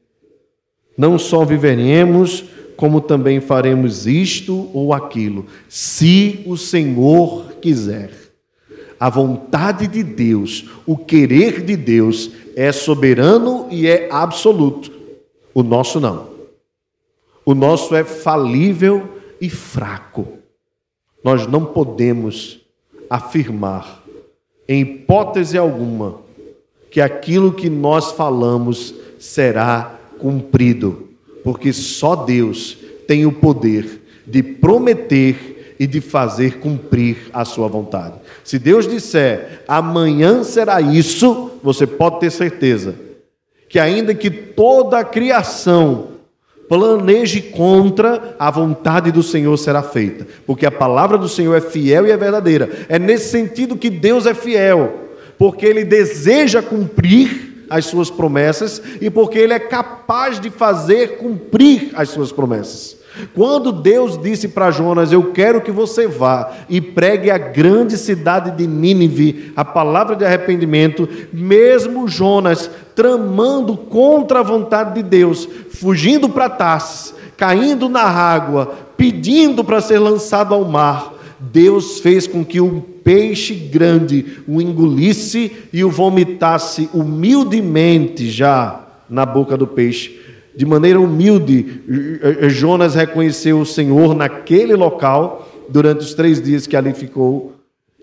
não 0.98 1.20
só 1.20 1.46
viveremos, 1.46 2.46
como 2.82 3.00
também 3.00 3.40
faremos 3.40 4.08
isto 4.08 4.72
ou 4.74 4.92
aquilo, 4.92 5.46
se 5.70 6.42
o 6.48 6.58
Senhor 6.58 7.54
quiser. 7.62 8.10
A 9.00 9.08
vontade 9.08 9.86
de 9.86 10.02
Deus, 10.02 10.68
o 10.84 10.98
querer 10.98 11.64
de 11.64 11.78
Deus 11.78 12.32
é 12.56 12.72
soberano 12.72 13.68
e 13.70 13.86
é 13.86 14.10
absoluto. 14.12 14.92
O 15.54 15.62
nosso 15.62 16.00
não. 16.00 16.30
O 17.46 17.54
nosso 17.54 17.94
é 17.94 18.04
falível 18.04 19.08
e 19.40 19.48
fraco. 19.48 20.40
Nós 21.24 21.46
não 21.46 21.64
podemos 21.64 22.62
afirmar, 23.08 24.04
em 24.68 24.82
hipótese 24.82 25.56
alguma, 25.56 26.22
que 26.90 27.00
aquilo 27.00 27.54
que 27.54 27.70
nós 27.70 28.14
falamos 28.14 28.92
será 29.20 30.00
cumprido 30.18 31.11
porque 31.44 31.74
só 31.74 32.16
Deus 32.16 32.78
tem 33.08 33.26
o 33.26 33.32
poder 33.32 34.02
de 34.26 34.42
prometer 34.42 35.76
e 35.80 35.88
de 35.88 36.00
fazer 36.00 36.60
cumprir 36.60 37.18
a 37.34 37.44
sua 37.44 37.68
vontade. 37.68 38.16
Se 38.44 38.60
Deus 38.60 38.88
disser 38.88 39.64
amanhã 39.68 40.44
será 40.44 40.80
isso, 40.80 41.52
você 41.64 41.88
pode 41.88 42.20
ter 42.20 42.32
certeza 42.32 42.96
que, 43.68 43.80
ainda 43.80 44.14
que 44.14 44.30
toda 44.30 45.00
a 45.00 45.04
criação 45.04 46.10
planeje 46.70 47.42
contra, 47.42 48.36
a 48.40 48.50
vontade 48.50 49.12
do 49.12 49.22
Senhor 49.22 49.58
será 49.58 49.82
feita, 49.84 50.26
porque 50.46 50.66
a 50.66 50.72
palavra 50.72 51.18
do 51.18 51.28
Senhor 51.28 51.54
é 51.56 51.62
fiel 51.62 52.08
e 52.08 52.12
é 52.12 52.16
verdadeira. 52.16 52.70
É 52.88 52.98
nesse 52.98 53.30
sentido 53.30 53.76
que 53.76 53.90
Deus 53.90 54.26
é 54.26 54.34
fiel, 54.34 55.10
porque 55.38 55.66
Ele 55.66 55.84
deseja 55.84 56.62
cumprir 56.62 57.51
as 57.72 57.86
suas 57.86 58.12
promessas 58.12 58.82
e 59.00 59.10
porque 59.10 59.40
ele 59.40 59.54
é 59.54 59.60
capaz 59.60 60.40
de 60.40 60.50
fazer 60.50 61.18
cumprir 61.18 61.92
as 61.96 62.10
suas 62.10 62.32
promessas. 62.32 63.00
Quando 63.34 63.72
Deus 63.72 64.22
disse 64.22 64.48
para 64.48 64.72
Jonas: 64.72 65.12
Eu 65.12 65.32
quero 65.32 65.62
que 65.62 65.72
você 65.72 66.08
vá 66.08 66.52
e 66.70 66.80
pregue 66.80 67.30
a 67.30 67.38
grande 67.38 67.98
cidade 67.98 68.52
de 68.52 68.68
Nínive 68.68 69.52
a 69.56 69.66
palavra 69.66 70.16
de 70.16 70.26
arrependimento, 70.26 71.08
mesmo 71.32 72.08
Jonas 72.08 72.70
tramando 72.96 73.76
contra 73.76 74.40
a 74.40 74.44
vontade 74.44 74.96
de 74.96 75.04
Deus, 75.04 75.48
fugindo 75.72 76.30
para 76.30 76.50
Tarsis, 76.50 77.14
caindo 77.38 77.90
na 77.90 78.04
água, 78.04 78.74
pedindo 78.98 79.64
para 79.64 79.82
ser 79.82 80.00
lançado 80.00 80.54
ao 80.54 80.66
mar, 80.66 81.14
Deus 81.42 82.00
fez 82.00 82.28
com 82.28 82.46
que 82.46 82.62
um 82.62 82.80
peixe 82.80 83.56
grande 83.56 84.44
o 84.48 84.62
engolisse 84.62 85.52
e 85.74 85.84
o 85.84 85.90
vomitasse 85.90 86.90
humildemente 86.94 88.30
já 88.30 88.88
na 89.10 89.26
boca 89.26 89.58
do 89.58 89.66
peixe. 89.66 90.20
De 90.56 90.66
maneira 90.66 91.00
humilde, 91.00 91.82
Jonas 92.50 92.94
reconheceu 92.94 93.60
o 93.60 93.66
Senhor 93.66 94.14
naquele 94.14 94.76
local 94.76 95.50
durante 95.70 96.02
os 96.02 96.14
três 96.14 96.42
dias 96.42 96.68
que 96.68 96.76
ali 96.76 96.94
ficou 96.94 97.54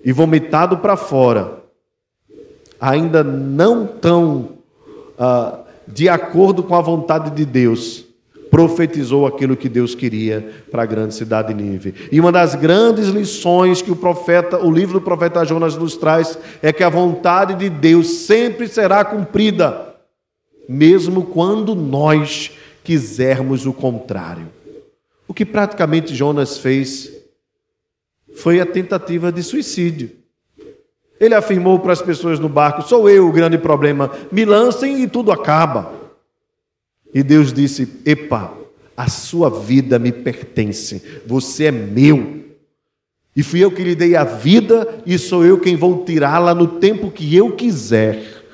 e 0.05 0.12
vomitado 0.12 0.79
para 0.79 0.96
fora, 0.96 1.59
ainda 2.81 3.22
não 3.22 3.87
tão 3.87 4.51
uh, 5.18 5.59
de 5.87 6.09
acordo 6.09 6.62
com 6.62 6.74
a 6.74 6.81
vontade 6.81 7.31
de 7.31 7.44
Deus 7.44 8.07
profetizou 8.58 9.24
aquilo 9.24 9.56
que 9.56 9.68
Deus 9.68 9.94
queria 9.94 10.64
para 10.68 10.82
a 10.82 10.86
grande 10.86 11.14
cidade 11.14 11.54
de 11.54 11.62
Nínive. 11.62 11.94
E 12.10 12.18
uma 12.18 12.32
das 12.32 12.56
grandes 12.56 13.06
lições 13.06 13.80
que 13.80 13.92
o 13.92 13.94
profeta, 13.94 14.58
o 14.58 14.68
livro 14.68 14.94
do 14.94 15.00
profeta 15.00 15.44
Jonas 15.44 15.76
nos 15.76 15.96
traz 15.96 16.36
é 16.60 16.72
que 16.72 16.82
a 16.82 16.88
vontade 16.88 17.54
de 17.54 17.70
Deus 17.70 18.08
sempre 18.08 18.66
será 18.66 19.04
cumprida, 19.04 19.94
mesmo 20.68 21.26
quando 21.26 21.72
nós 21.76 22.50
quisermos 22.82 23.64
o 23.64 23.72
contrário. 23.72 24.48
O 25.28 25.32
que 25.32 25.46
praticamente 25.46 26.12
Jonas 26.12 26.58
fez 26.58 27.12
foi 28.34 28.60
a 28.60 28.66
tentativa 28.66 29.30
de 29.30 29.40
suicídio. 29.44 30.10
Ele 31.20 31.36
afirmou 31.36 31.78
para 31.78 31.92
as 31.92 32.02
pessoas 32.02 32.40
no 32.40 32.48
barco: 32.48 32.82
Sou 32.82 33.08
eu 33.08 33.28
o 33.28 33.32
grande 33.32 33.56
problema, 33.56 34.10
me 34.32 34.44
lancem 34.44 35.00
e 35.04 35.06
tudo 35.06 35.30
acaba. 35.30 35.97
E 37.14 37.22
Deus 37.22 37.52
disse: 37.52 37.88
Epa, 38.04 38.56
a 38.96 39.08
sua 39.08 39.48
vida 39.48 39.98
me 39.98 40.12
pertence, 40.12 41.02
você 41.26 41.66
é 41.66 41.70
meu. 41.70 42.44
E 43.34 43.42
fui 43.42 43.62
eu 43.62 43.70
que 43.70 43.84
lhe 43.84 43.94
dei 43.94 44.16
a 44.16 44.24
vida, 44.24 45.02
e 45.06 45.16
sou 45.16 45.44
eu 45.44 45.60
quem 45.60 45.76
vou 45.76 46.04
tirá-la 46.04 46.54
no 46.54 46.66
tempo 46.80 47.10
que 47.10 47.36
eu 47.36 47.54
quiser. 47.54 48.44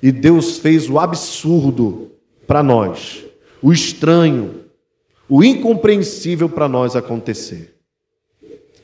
E 0.00 0.12
Deus 0.12 0.58
fez 0.58 0.88
o 0.88 0.98
absurdo 0.98 2.12
para 2.46 2.62
nós, 2.62 3.24
o 3.60 3.72
estranho, 3.72 4.64
o 5.28 5.42
incompreensível 5.42 6.48
para 6.48 6.68
nós 6.68 6.94
acontecer. 6.94 7.74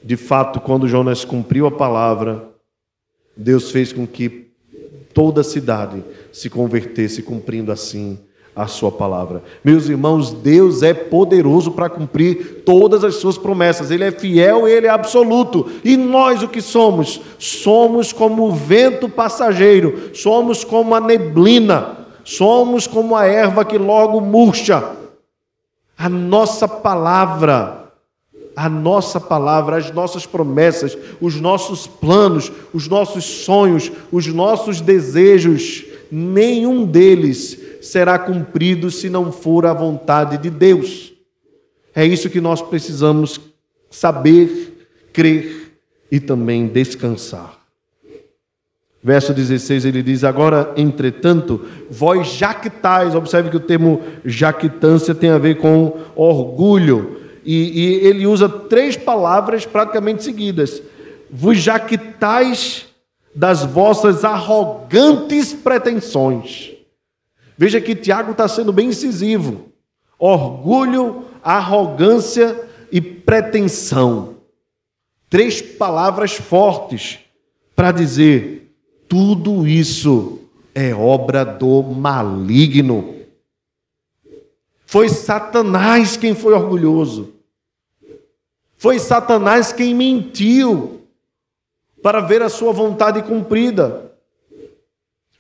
De 0.03 0.17
fato, 0.17 0.61
quando 0.61 0.89
Jonas 0.89 1.25
cumpriu 1.25 1.67
a 1.67 1.71
palavra, 1.71 2.49
Deus 3.37 3.71
fez 3.71 3.93
com 3.93 4.07
que 4.07 4.51
toda 5.15 5.41
a 5.41 5.45
cidade 5.45 6.03
se 6.33 6.51
convertesse, 6.51 7.23
cumprindo 7.23 7.73
assim 7.73 8.19
a 8.57 8.67
sua 8.67 8.91
palavra. 8.91 9.43
Meus 9.63 9.87
irmãos, 9.87 10.33
Deus 10.33 10.83
é 10.83 10.95
poderoso 10.95 11.73
para 11.73 11.91
cumprir 11.91 12.63
todas 12.65 13.05
as 13.05 13.17
suas 13.17 13.37
promessas. 13.37 13.91
Ele 13.91 14.03
é 14.03 14.11
fiel, 14.11 14.67
ele 14.67 14.87
é 14.87 14.91
absoluto. 14.91 15.71
E 15.85 15.95
nós 15.95 16.43
o 16.43 16.49
que 16.49 16.63
somos? 16.63 17.21
Somos 17.39 18.15
como 18.15 18.49
o 18.49 18.53
vento 18.55 19.11
passageiro, 19.11 20.11
somos 20.15 20.65
como 20.65 20.95
a 20.95 21.01
neblina, 21.01 21.99
somos 22.25 22.87
como 22.87 23.15
a 23.15 23.27
erva 23.27 23.63
que 23.63 23.77
logo 23.77 24.23
murcha. 24.23 24.83
A 25.99 26.09
nossa 26.09 26.67
palavra 26.67 27.85
a 28.59 28.71
nossa 28.71 29.21
palavra, 29.21 29.77
as 29.77 29.91
nossas 29.93 30.25
promessas, 30.25 30.97
os 31.21 31.39
nossos 31.39 31.87
planos, 31.87 32.51
os 32.73 32.89
nossos 32.89 33.23
sonhos, 33.23 33.93
os 34.11 34.27
nossos 34.29 34.81
desejos, 34.81 35.85
nenhum 36.11 36.87
deles 36.87 37.67
será 37.87 38.19
cumprido 38.19 38.91
se 38.91 39.09
não 39.09 39.31
for 39.31 39.65
a 39.65 39.73
vontade 39.73 40.39
de 40.39 40.51
Deus. 40.51 41.13
É 41.95 42.05
isso 42.05 42.29
que 42.29 42.41
nós 42.41 42.61
precisamos 42.61 43.41
saber, 43.91 44.89
crer 45.13 45.79
e 46.11 46.21
também 46.21 46.67
descansar. 46.67 47.59
Verso 49.03 49.33
16 49.33 49.85
ele 49.85 50.03
diz: 50.03 50.25
Agora, 50.25 50.73
entretanto, 50.77 51.65
vós 51.89 52.29
jactais, 52.29 53.15
observe 53.15 53.51
que 53.51 53.57
o 53.57 53.61
termo 53.61 54.03
jactância 54.25 55.15
tem 55.15 55.31
a 55.31 55.39
ver 55.39 55.59
com 55.59 56.01
orgulho, 56.15 57.21
e, 57.45 58.03
e 58.03 58.07
ele 58.07 58.27
usa 58.27 58.49
três 58.49 58.97
palavras 58.97 59.65
praticamente 59.65 60.25
seguidas: 60.25 60.83
Vos 61.31 61.59
jactais 61.59 62.87
das 63.35 63.65
vossas 63.65 64.25
arrogantes 64.25 65.55
pretensões. 65.55 66.76
Veja 67.57 67.81
que 67.81 67.97
Tiago 67.97 68.33
está 68.33 68.47
sendo 68.47 68.73
bem 68.73 68.89
incisivo: 68.89 69.73
orgulho, 70.19 71.25
arrogância 71.43 72.69
e 72.93 73.01
pretensão. 73.01 74.37
Três 75.29 75.61
palavras 75.61 76.35
fortes 76.35 77.19
para 77.75 77.93
dizer: 77.93 78.75
tudo 79.09 79.67
isso 79.67 80.41
é 80.75 80.95
obra 80.95 81.45
do 81.45 81.83
maligno. 81.83 83.15
Foi 84.85 85.09
Satanás 85.09 86.17
quem 86.17 86.35
foi 86.35 86.53
orgulhoso. 86.53 87.33
Foi 88.77 88.99
Satanás 88.99 89.73
quem 89.73 89.95
mentiu 89.95 91.01
para 92.03 92.21
ver 92.21 92.43
a 92.43 92.49
sua 92.49 92.73
vontade 92.73 93.23
cumprida. 93.23 94.13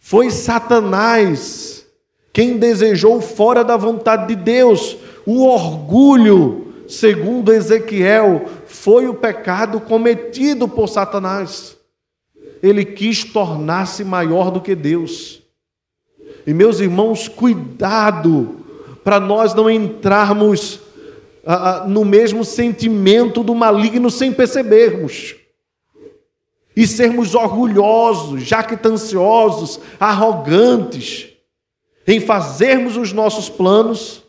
Foi 0.00 0.30
Satanás 0.30 1.75
quem 2.36 2.58
desejou 2.58 3.18
fora 3.22 3.64
da 3.64 3.78
vontade 3.78 4.26
de 4.26 4.36
Deus. 4.36 4.98
O 5.24 5.46
orgulho, 5.46 6.66
segundo 6.86 7.50
Ezequiel, 7.50 8.44
foi 8.66 9.08
o 9.08 9.14
pecado 9.14 9.80
cometido 9.80 10.68
por 10.68 10.86
Satanás. 10.86 11.78
Ele 12.62 12.84
quis 12.84 13.24
tornar-se 13.24 14.04
maior 14.04 14.50
do 14.50 14.60
que 14.60 14.74
Deus. 14.74 15.40
E 16.46 16.52
meus 16.52 16.78
irmãos, 16.78 17.26
cuidado 17.26 18.56
para 19.02 19.18
nós 19.18 19.54
não 19.54 19.70
entrarmos 19.70 20.80
ah, 21.42 21.84
ah, 21.84 21.88
no 21.88 22.04
mesmo 22.04 22.44
sentimento 22.44 23.42
do 23.42 23.54
maligno 23.54 24.10
sem 24.10 24.30
percebermos. 24.30 25.36
E 26.76 26.86
sermos 26.86 27.34
orgulhosos, 27.34 28.42
jactanciosos, 28.42 29.80
arrogantes, 29.98 31.34
em 32.06 32.20
fazermos 32.20 32.96
os 32.96 33.12
nossos 33.12 33.48
planos 33.48 34.22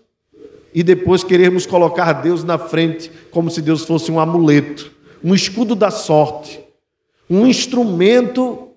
e 0.74 0.84
depois 0.84 1.24
querermos 1.24 1.66
colocar 1.66 2.14
Deus 2.14 2.44
na 2.44 2.58
frente 2.58 3.12
como 3.32 3.50
se 3.50 3.62
Deus 3.62 3.84
fosse 3.84 4.12
um 4.12 4.20
amuleto, 4.20 4.92
um 5.24 5.34
escudo 5.34 5.76
da 5.76 5.92
sorte, 5.92 6.60
um 7.30 7.46
instrumento 7.46 8.70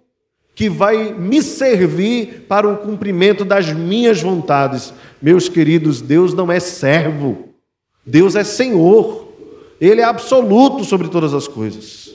que 0.55 0.69
vai 0.69 1.15
me 1.15 1.43
servir 1.43 2.45
para 2.49 2.69
o 2.69 2.77
cumprimento 2.77 3.45
das 3.45 3.73
minhas 3.73 4.21
vontades. 4.21 4.93
Meus 5.23 5.49
queridos, 5.49 6.03
Deus 6.03 6.35
não 6.35 6.53
é 6.53 6.61
servo, 6.61 7.49
Deus 8.05 8.37
é 8.37 8.45
Senhor, 8.45 9.29
Ele 9.81 10.03
é 10.03 10.05
absoluto 10.05 10.85
sobre 10.85 11.09
todas 11.09 11.33
as 11.33 11.49
coisas. 11.49 12.15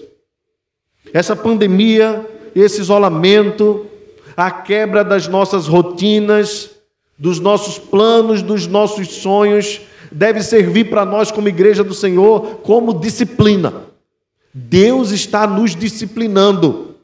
Essa 1.11 1.35
pandemia, 1.35 2.23
esse 2.55 2.81
isolamento, 2.81 3.87
a 4.37 4.51
quebra 4.51 5.03
das 5.03 5.27
nossas 5.27 5.67
rotinas, 5.67 6.74
dos 7.17 7.39
nossos 7.39 7.77
planos, 7.77 8.41
dos 8.41 8.67
nossos 8.67 9.07
sonhos, 9.07 9.81
deve 10.11 10.43
servir 10.43 10.89
para 10.89 11.05
nós, 11.05 11.31
como 11.31 11.47
igreja 11.47 11.83
do 11.83 11.93
Senhor, 11.93 12.57
como 12.57 12.93
disciplina. 12.93 13.73
Deus 14.53 15.11
está 15.11 15.47
nos 15.47 15.75
disciplinando. 15.75 16.95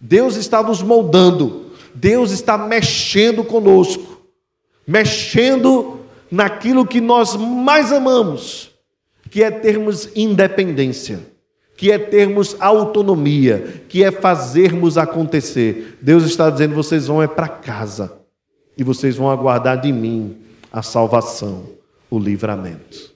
Deus 0.00 0.36
está 0.36 0.62
nos 0.62 0.82
moldando, 0.82 1.70
Deus 1.94 2.30
está 2.30 2.58
mexendo 2.58 3.42
conosco, 3.42 4.20
mexendo 4.86 6.00
naquilo 6.30 6.86
que 6.86 7.00
nós 7.00 7.34
mais 7.36 7.90
amamos, 7.90 8.70
que 9.30 9.42
é 9.42 9.50
termos 9.50 10.10
independência, 10.14 11.20
que 11.74 11.90
é 11.90 11.98
termos 11.98 12.54
autonomia, 12.60 13.82
que 13.88 14.04
é 14.04 14.10
fazermos 14.10 14.98
acontecer. 14.98 15.96
Deus 16.02 16.24
está 16.24 16.50
dizendo: 16.50 16.74
vocês 16.74 17.06
vão 17.06 17.22
é 17.22 17.26
para 17.26 17.48
casa 17.48 18.23
e 18.76 18.82
vocês 18.84 19.16
vão 19.16 19.30
aguardar 19.30 19.80
de 19.80 19.92
mim 19.92 20.38
a 20.72 20.82
salvação, 20.82 21.66
o 22.10 22.18
livramento. 22.18 23.14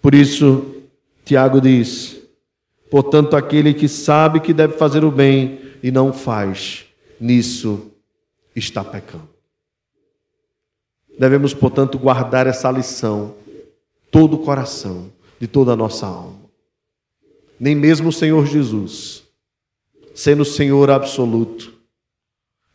Por 0.00 0.14
isso, 0.14 0.82
Tiago 1.24 1.60
diz: 1.60 2.20
Portanto, 2.90 3.36
aquele 3.36 3.74
que 3.74 3.88
sabe 3.88 4.40
que 4.40 4.54
deve 4.54 4.74
fazer 4.74 5.04
o 5.04 5.10
bem 5.10 5.60
e 5.82 5.90
não 5.90 6.12
faz, 6.12 6.86
nisso 7.20 7.90
está 8.54 8.84
pecando. 8.84 9.28
Devemos, 11.18 11.54
portanto, 11.54 11.98
guardar 11.98 12.46
essa 12.46 12.70
lição, 12.70 13.34
todo 14.10 14.34
o 14.34 14.44
coração, 14.44 15.10
de 15.40 15.46
toda 15.46 15.72
a 15.72 15.76
nossa 15.76 16.06
alma. 16.06 16.46
Nem 17.58 17.74
mesmo 17.74 18.10
o 18.10 18.12
Senhor 18.12 18.46
Jesus, 18.46 19.24
sendo 20.14 20.42
o 20.42 20.46
Senhor 20.46 20.90
absoluto, 20.90 21.75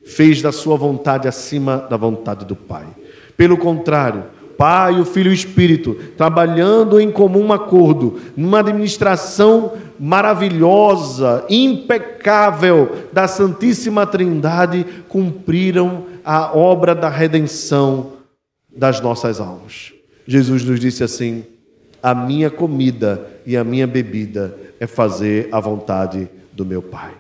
fez 0.04 0.42
da 0.42 0.52
sua 0.52 0.76
vontade 0.76 1.28
acima 1.28 1.78
da 1.90 1.98
vontade 1.98 2.46
do 2.46 2.56
Pai. 2.56 2.88
Pelo 3.36 3.58
contrário, 3.58 4.26
Pai, 4.58 5.00
o 5.00 5.06
Filho 5.06 5.30
e 5.30 5.32
o 5.32 5.34
Espírito, 5.34 5.96
trabalhando 6.16 7.00
em 7.00 7.12
comum 7.12 7.52
acordo, 7.52 8.20
numa 8.38 8.60
administração 8.60 9.74
maravilhosa, 10.00 11.44
impecável 11.50 13.08
da 13.12 13.28
Santíssima 13.28 14.06
Trindade, 14.06 14.86
cumpriram 15.10 16.06
a 16.24 16.56
obra 16.56 16.94
da 16.94 17.10
redenção 17.10 18.14
das 18.76 19.02
nossas 19.02 19.40
almas. 19.40 19.94
Jesus 20.28 20.64
nos 20.64 20.80
disse 20.80 21.04
assim: 21.04 21.44
A 22.02 22.14
minha 22.14 22.52
comida 22.52 23.28
e 23.46 23.58
a 23.58 23.64
minha 23.64 23.88
bebida 23.88 24.56
é 24.80 24.86
fazer 24.86 25.50
a 25.52 25.60
vontade 25.60 26.30
do 26.54 26.64
meu 26.64 26.84
Pai. 26.84 27.14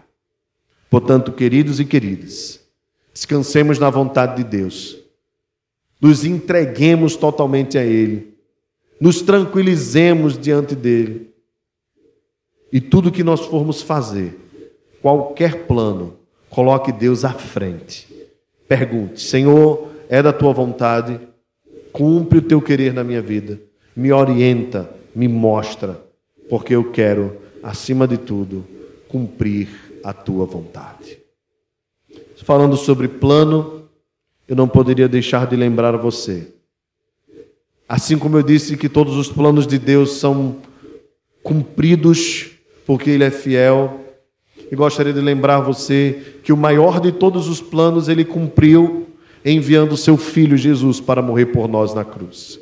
Portanto, 0.92 1.32
queridos 1.32 1.80
e 1.80 1.86
queridas, 1.86 2.61
descansemos 3.14 3.80
na 3.80 3.90
vontade 3.90 4.44
de 4.44 4.50
Deus 4.50 5.02
nos 6.02 6.26
entreguemos 6.26 7.16
totalmente 7.16 7.78
a 7.78 7.86
Ele, 7.86 8.34
nos 9.00 9.22
tranquilizemos 9.22 10.38
diante 10.38 10.76
dEle. 10.76 11.30
E 12.74 12.82
tudo 12.82 13.12
que 13.12 13.24
nós 13.24 13.42
formos 13.42 13.82
fazer, 13.84 14.36
qualquer 15.02 15.68
plano, 15.68 16.16
coloque 16.50 16.92
Deus 16.92 17.24
à 17.24 17.34
frente. 17.34 18.08
Pergunte: 18.68 19.22
Senhor, 19.22 19.90
é 20.10 20.24
da 20.24 20.34
tua 20.34 20.52
vontade? 20.54 21.20
Cumpre 21.92 22.40
o 22.40 22.42
teu 22.42 22.62
querer 22.62 22.94
na 22.94 23.04
minha 23.04 23.22
vida. 23.22 23.60
Me 23.96 24.12
orienta, 24.12 24.90
me 25.14 25.28
mostra, 25.28 26.02
porque 26.50 26.74
eu 26.74 26.92
quero, 26.92 27.38
acima 27.62 28.08
de 28.08 28.18
tudo, 28.18 28.66
cumprir 29.10 30.00
a 30.04 30.14
tua 30.14 30.46
vontade. 30.46 31.21
Falando 32.44 32.76
sobre 32.76 33.08
plano, 33.08 33.84
eu 34.48 34.56
não 34.56 34.68
poderia 34.68 35.08
deixar 35.08 35.48
de 35.48 35.56
lembrar 35.56 35.96
você. 35.98 36.54
Assim 37.88 38.18
como 38.18 38.38
eu 38.38 38.44
disse 38.44 38.78
que 38.78 38.90
todos 38.90 39.16
os 39.16 39.30
planos 39.30 39.68
de 39.68 39.78
Deus 39.78 40.14
são 40.14 40.58
cumpridos 41.44 42.52
porque 42.86 43.10
Ele 43.10 43.24
é 43.24 43.32
fiel, 43.32 44.02
e 44.72 44.76
gostaria 44.76 45.12
de 45.12 45.20
lembrar 45.20 45.60
você 45.60 46.38
que 46.44 46.54
o 46.54 46.58
maior 46.58 47.00
de 47.00 47.12
todos 47.12 47.48
os 47.48 47.62
planos 47.62 48.08
Ele 48.08 48.24
cumpriu 48.24 49.08
enviando 49.44 49.98
seu 49.98 50.18
Filho 50.18 50.56
Jesus 50.56 51.00
para 51.00 51.22
morrer 51.22 51.48
por 51.48 51.68
nós 51.68 51.94
na 51.94 52.06
cruz. 52.06 52.60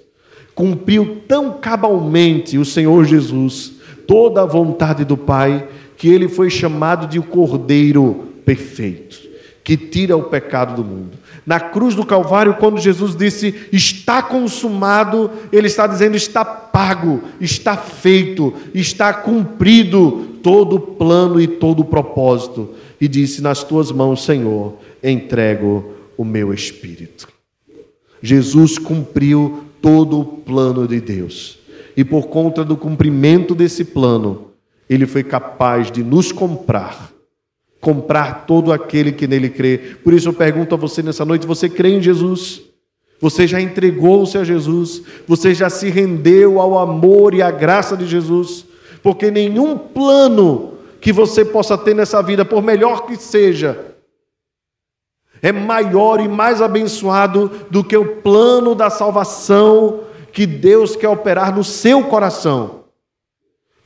Cumpriu 0.55 1.21
tão 1.27 1.53
cabalmente 1.53 2.57
o 2.57 2.65
Senhor 2.65 3.05
Jesus 3.05 3.73
toda 4.07 4.41
a 4.41 4.45
vontade 4.45 5.05
do 5.05 5.15
Pai 5.15 5.67
que 5.95 6.09
Ele 6.09 6.27
foi 6.27 6.49
chamado 6.49 7.07
de 7.07 7.19
o 7.19 7.23
Cordeiro 7.23 8.27
perfeito, 8.43 9.28
que 9.69 9.77
tira 9.77 10.17
o 10.17 10.23
pecado 10.23 10.81
do 10.81 10.83
mundo. 10.83 11.11
Na 11.45 11.59
cruz 11.59 11.93
do 11.93 12.03
Calvário, 12.03 12.55
quando 12.55 12.79
Jesus 12.79 13.15
disse 13.15 13.53
está 13.71 14.19
consumado, 14.19 15.29
ele 15.51 15.67
está 15.67 15.85
dizendo 15.85 16.15
está 16.17 16.43
pago, 16.43 17.21
está 17.39 17.77
feito, 17.77 18.51
está 18.73 19.13
cumprido 19.13 20.39
todo 20.41 20.77
o 20.77 20.79
plano 20.79 21.39
e 21.39 21.45
todo 21.45 21.81
o 21.81 21.85
propósito. 21.85 22.71
E 22.99 23.07
disse: 23.07 23.43
Nas 23.43 23.63
tuas 23.63 23.91
mãos, 23.91 24.23
Senhor, 24.23 24.73
entrego 25.03 25.93
o 26.17 26.25
meu 26.25 26.51
espírito. 26.51 27.27
Jesus 28.23 28.79
cumpriu 28.79 29.65
todo 29.79 30.19
o 30.19 30.25
plano 30.25 30.87
de 30.87 30.99
Deus. 30.99 31.59
E 31.95 32.03
por 32.03 32.25
conta 32.29 32.65
do 32.65 32.75
cumprimento 32.75 33.53
desse 33.53 33.85
plano, 33.85 34.47
ele 34.89 35.05
foi 35.05 35.23
capaz 35.23 35.91
de 35.91 36.03
nos 36.03 36.31
comprar. 36.31 37.08
Comprar 37.79 38.45
todo 38.45 38.73
aquele 38.73 39.11
que 39.11 39.27
nele 39.27 39.49
crê. 39.49 39.77
Por 40.03 40.13
isso 40.13 40.29
eu 40.29 40.33
pergunto 40.33 40.75
a 40.75 40.77
você 40.77 41.01
nessa 41.01 41.23
noite: 41.23 41.47
você 41.47 41.69
crê 41.69 41.89
em 41.89 42.01
Jesus? 42.01 42.61
Você 43.21 43.45
já 43.45 43.59
entregou-se 43.59 44.37
a 44.37 44.43
Jesus? 44.43 45.01
Você 45.27 45.53
já 45.53 45.69
se 45.69 45.89
rendeu 45.89 46.59
ao 46.59 46.77
amor 46.77 47.33
e 47.33 47.41
à 47.41 47.51
graça 47.51 47.95
de 47.95 48.05
Jesus? 48.05 48.65
Porque 49.03 49.29
nenhum 49.29 49.77
plano 49.77 50.73
que 51.01 51.11
você 51.11 51.43
possa 51.43 51.77
ter 51.77 51.93
nessa 51.93 52.21
vida, 52.21 52.43
por 52.43 52.61
melhor 52.61 53.05
que 53.05 53.15
seja, 53.15 53.89
é 55.41 55.51
maior 55.51 56.19
e 56.19 56.27
mais 56.27 56.61
abençoado 56.61 57.51
do 57.69 57.83
que 57.83 57.95
o 57.95 58.17
plano 58.17 58.75
da 58.75 58.89
salvação 58.89 60.01
que 60.31 60.45
Deus 60.45 60.95
quer 60.95 61.09
operar 61.09 61.55
no 61.55 61.63
seu 61.63 62.03
coração. 62.03 62.78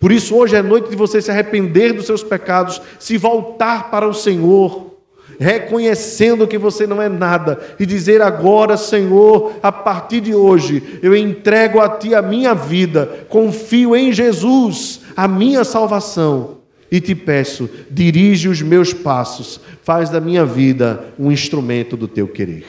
Por 0.04 0.12
isso, 0.12 0.36
hoje 0.36 0.54
é 0.54 0.62
noite 0.62 0.90
de 0.90 0.98
você 0.98 1.22
se 1.22 1.32
arrepender 1.32 1.94
dos 1.94 2.06
seus 2.06 2.22
pecados, 2.22 2.82
se 3.00 3.18
voltar 3.18 3.90
para 3.90 4.06
o 4.06 4.14
Senhor, 4.14 4.98
reconhecendo 5.40 6.46
que 6.46 6.58
você 6.58 6.86
não 6.86 7.02
é 7.02 7.08
nada 7.08 7.58
e 7.80 7.86
dizer 7.86 8.22
agora, 8.22 8.76
Senhor, 8.76 9.54
a 9.64 9.72
partir 9.72 10.20
de 10.20 10.36
hoje, 10.36 11.00
eu 11.02 11.16
entrego 11.16 11.80
a 11.80 11.88
Ti 11.88 12.14
a 12.14 12.22
minha 12.22 12.54
vida, 12.54 13.26
confio 13.30 13.96
em 13.96 14.12
Jesus, 14.12 15.00
a 15.16 15.26
minha 15.26 15.64
salvação 15.64 16.58
e 16.92 17.00
te 17.00 17.16
peço, 17.16 17.70
dirige 17.90 18.50
os 18.50 18.62
meus 18.62 18.94
passos, 18.94 19.62
faz 19.84 20.10
da 20.10 20.20
minha 20.20 20.44
vida 20.44 21.14
um 21.18 21.32
instrumento 21.32 21.96
do 21.96 22.10
teu 22.10 22.28
querer. 22.28 22.66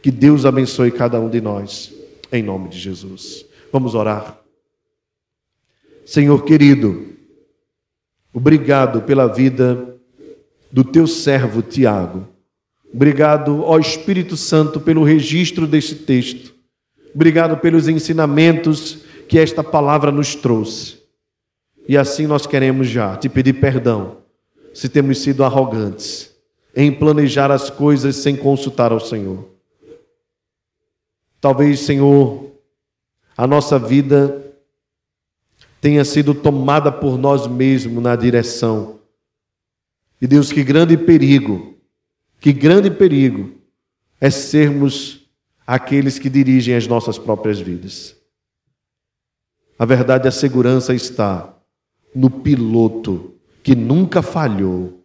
Que 0.00 0.10
Deus 0.10 0.46
abençoe 0.46 0.90
cada 0.90 1.20
um 1.20 1.28
de 1.28 1.42
nós, 1.42 1.92
em 2.32 2.42
nome 2.42 2.70
de 2.70 2.78
Jesus. 2.78 3.44
Vamos 3.70 3.94
orar. 3.94 4.39
Senhor 6.04 6.44
querido, 6.44 7.06
obrigado 8.32 9.02
pela 9.02 9.26
vida 9.26 9.96
do 10.70 10.84
teu 10.84 11.06
servo 11.06 11.62
Tiago. 11.62 12.28
Obrigado, 12.92 13.62
ó 13.64 13.78
Espírito 13.78 14.36
Santo, 14.36 14.80
pelo 14.80 15.04
registro 15.04 15.66
deste 15.66 15.94
texto. 15.94 16.54
Obrigado 17.14 17.56
pelos 17.58 17.88
ensinamentos 17.88 18.98
que 19.28 19.38
esta 19.38 19.62
palavra 19.62 20.10
nos 20.10 20.34
trouxe. 20.34 20.98
E 21.88 21.96
assim 21.96 22.26
nós 22.26 22.46
queremos 22.46 22.88
já 22.88 23.16
te 23.16 23.28
pedir 23.28 23.54
perdão 23.54 24.18
se 24.74 24.88
temos 24.88 25.18
sido 25.18 25.44
arrogantes 25.44 26.30
em 26.74 26.92
planejar 26.92 27.50
as 27.50 27.68
coisas 27.68 28.16
sem 28.16 28.36
consultar 28.36 28.92
ao 28.92 29.00
Senhor. 29.00 29.48
Talvez, 31.40 31.80
Senhor, 31.80 32.52
a 33.36 33.46
nossa 33.46 33.78
vida 33.78 34.49
tenha 35.80 36.04
sido 36.04 36.34
tomada 36.34 36.92
por 36.92 37.16
nós 37.16 37.46
mesmos 37.46 38.02
na 38.02 38.14
direção. 38.14 39.00
E 40.20 40.26
Deus, 40.26 40.52
que 40.52 40.62
grande 40.62 40.96
perigo, 40.96 41.78
que 42.38 42.52
grande 42.52 42.90
perigo 42.90 43.54
é 44.20 44.28
sermos 44.30 45.26
aqueles 45.66 46.18
que 46.18 46.28
dirigem 46.28 46.76
as 46.76 46.86
nossas 46.86 47.18
próprias 47.18 47.58
vidas. 47.58 48.16
A 49.78 49.86
verdade, 49.86 50.28
a 50.28 50.30
segurança 50.30 50.92
está 50.94 51.54
no 52.14 52.28
piloto 52.28 53.34
que 53.62 53.74
nunca 53.74 54.20
falhou. 54.20 55.02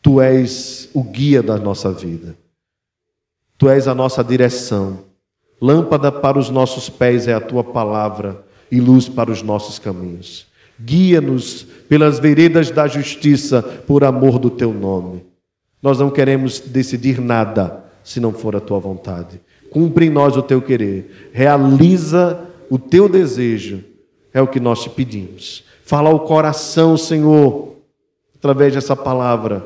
Tu 0.00 0.20
és 0.20 0.88
o 0.94 1.02
guia 1.02 1.42
da 1.42 1.58
nossa 1.58 1.92
vida. 1.92 2.36
Tu 3.58 3.68
és 3.68 3.86
a 3.86 3.94
nossa 3.94 4.24
direção. 4.24 5.04
Lâmpada 5.60 6.10
para 6.10 6.38
os 6.38 6.48
nossos 6.48 6.88
pés 6.88 7.28
é 7.28 7.34
a 7.34 7.40
tua 7.40 7.62
palavra 7.62 8.44
e 8.72 8.80
luz 8.80 9.08
para 9.08 9.30
os 9.30 9.42
nossos 9.42 9.78
caminhos. 9.78 10.46
Guia-nos 10.80 11.64
pelas 11.88 12.18
veredas 12.18 12.70
da 12.70 12.88
justiça 12.88 13.62
por 13.62 14.02
amor 14.02 14.38
do 14.38 14.50
teu 14.50 14.72
nome. 14.72 15.22
Nós 15.82 15.98
não 15.98 16.10
queremos 16.10 16.58
decidir 16.58 17.20
nada 17.20 17.84
se 18.02 18.18
não 18.18 18.32
for 18.32 18.56
a 18.56 18.60
tua 18.60 18.80
vontade. 18.80 19.40
Cumpre 19.70 20.06
em 20.06 20.10
nós 20.10 20.36
o 20.36 20.42
teu 20.42 20.62
querer. 20.62 21.30
Realiza 21.32 22.48
o 22.70 22.78
teu 22.78 23.08
desejo 23.08 23.84
é 24.32 24.40
o 24.40 24.46
que 24.46 24.58
nós 24.58 24.82
te 24.82 24.90
pedimos. 24.90 25.64
Fala 25.84 26.08
ao 26.08 26.20
coração, 26.20 26.96
Senhor, 26.96 27.76
através 28.34 28.72
dessa 28.72 28.96
palavra, 28.96 29.64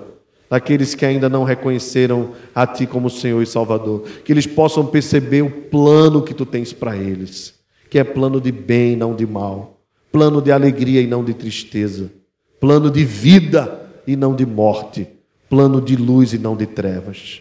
daqueles 0.51 0.95
que 0.95 1.07
ainda 1.07 1.29
não 1.29 1.45
reconheceram 1.45 2.31
a 2.55 2.67
Ti 2.67 2.87
como 2.87 3.09
Senhor 3.09 3.41
e 3.43 3.47
Salvador, 3.47 4.03
que 4.25 4.33
eles 4.33 4.47
possam 4.47 4.85
perceber 4.85 5.43
o 5.43 5.51
plano 5.51 6.23
que 6.23 6.35
Tu 6.35 6.45
tens 6.45 6.73
para 6.73 6.97
eles, 6.97 7.55
que 7.97 8.01
é 8.01 8.05
plano 8.05 8.39
de 8.39 8.53
bem, 8.53 8.95
não 8.95 9.17
de 9.17 9.27
mal, 9.27 9.81
plano 10.13 10.43
de 10.43 10.53
alegria 10.53 11.01
e 11.01 11.07
não 11.07 11.25
de 11.25 11.33
tristeza, 11.33 12.13
plano 12.61 12.91
de 12.91 13.03
vida 13.07 13.91
e 14.07 14.15
não 14.15 14.37
de 14.37 14.45
morte, 14.45 15.09
plano 15.49 15.81
de 15.81 15.97
luz 15.97 16.35
e 16.35 16.39
não 16.39 16.55
de 16.55 16.67
trevas. 16.67 17.41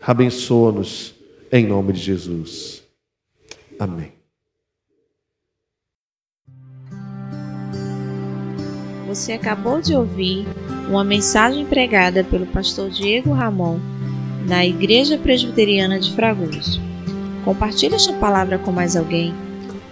Abençoa-nos 0.00 1.16
em 1.50 1.66
nome 1.66 1.94
de 1.94 1.98
Jesus. 1.98 2.84
Amém. 3.76 4.12
Você 9.08 9.32
acabou 9.32 9.80
de 9.80 9.96
ouvir 9.96 10.46
uma 10.88 11.02
mensagem 11.02 11.66
pregada 11.66 12.22
pelo 12.22 12.46
pastor 12.46 12.88
Diego 12.88 13.32
Ramon 13.32 13.80
na 14.46 14.64
Igreja 14.64 15.18
Presbiteriana 15.18 15.98
de 15.98 16.14
Fragoso. 16.14 16.80
Compartilhe 17.44 17.96
esta 17.96 18.12
palavra 18.12 18.60
com 18.60 18.70
mais 18.70 18.94
alguém. 18.94 19.34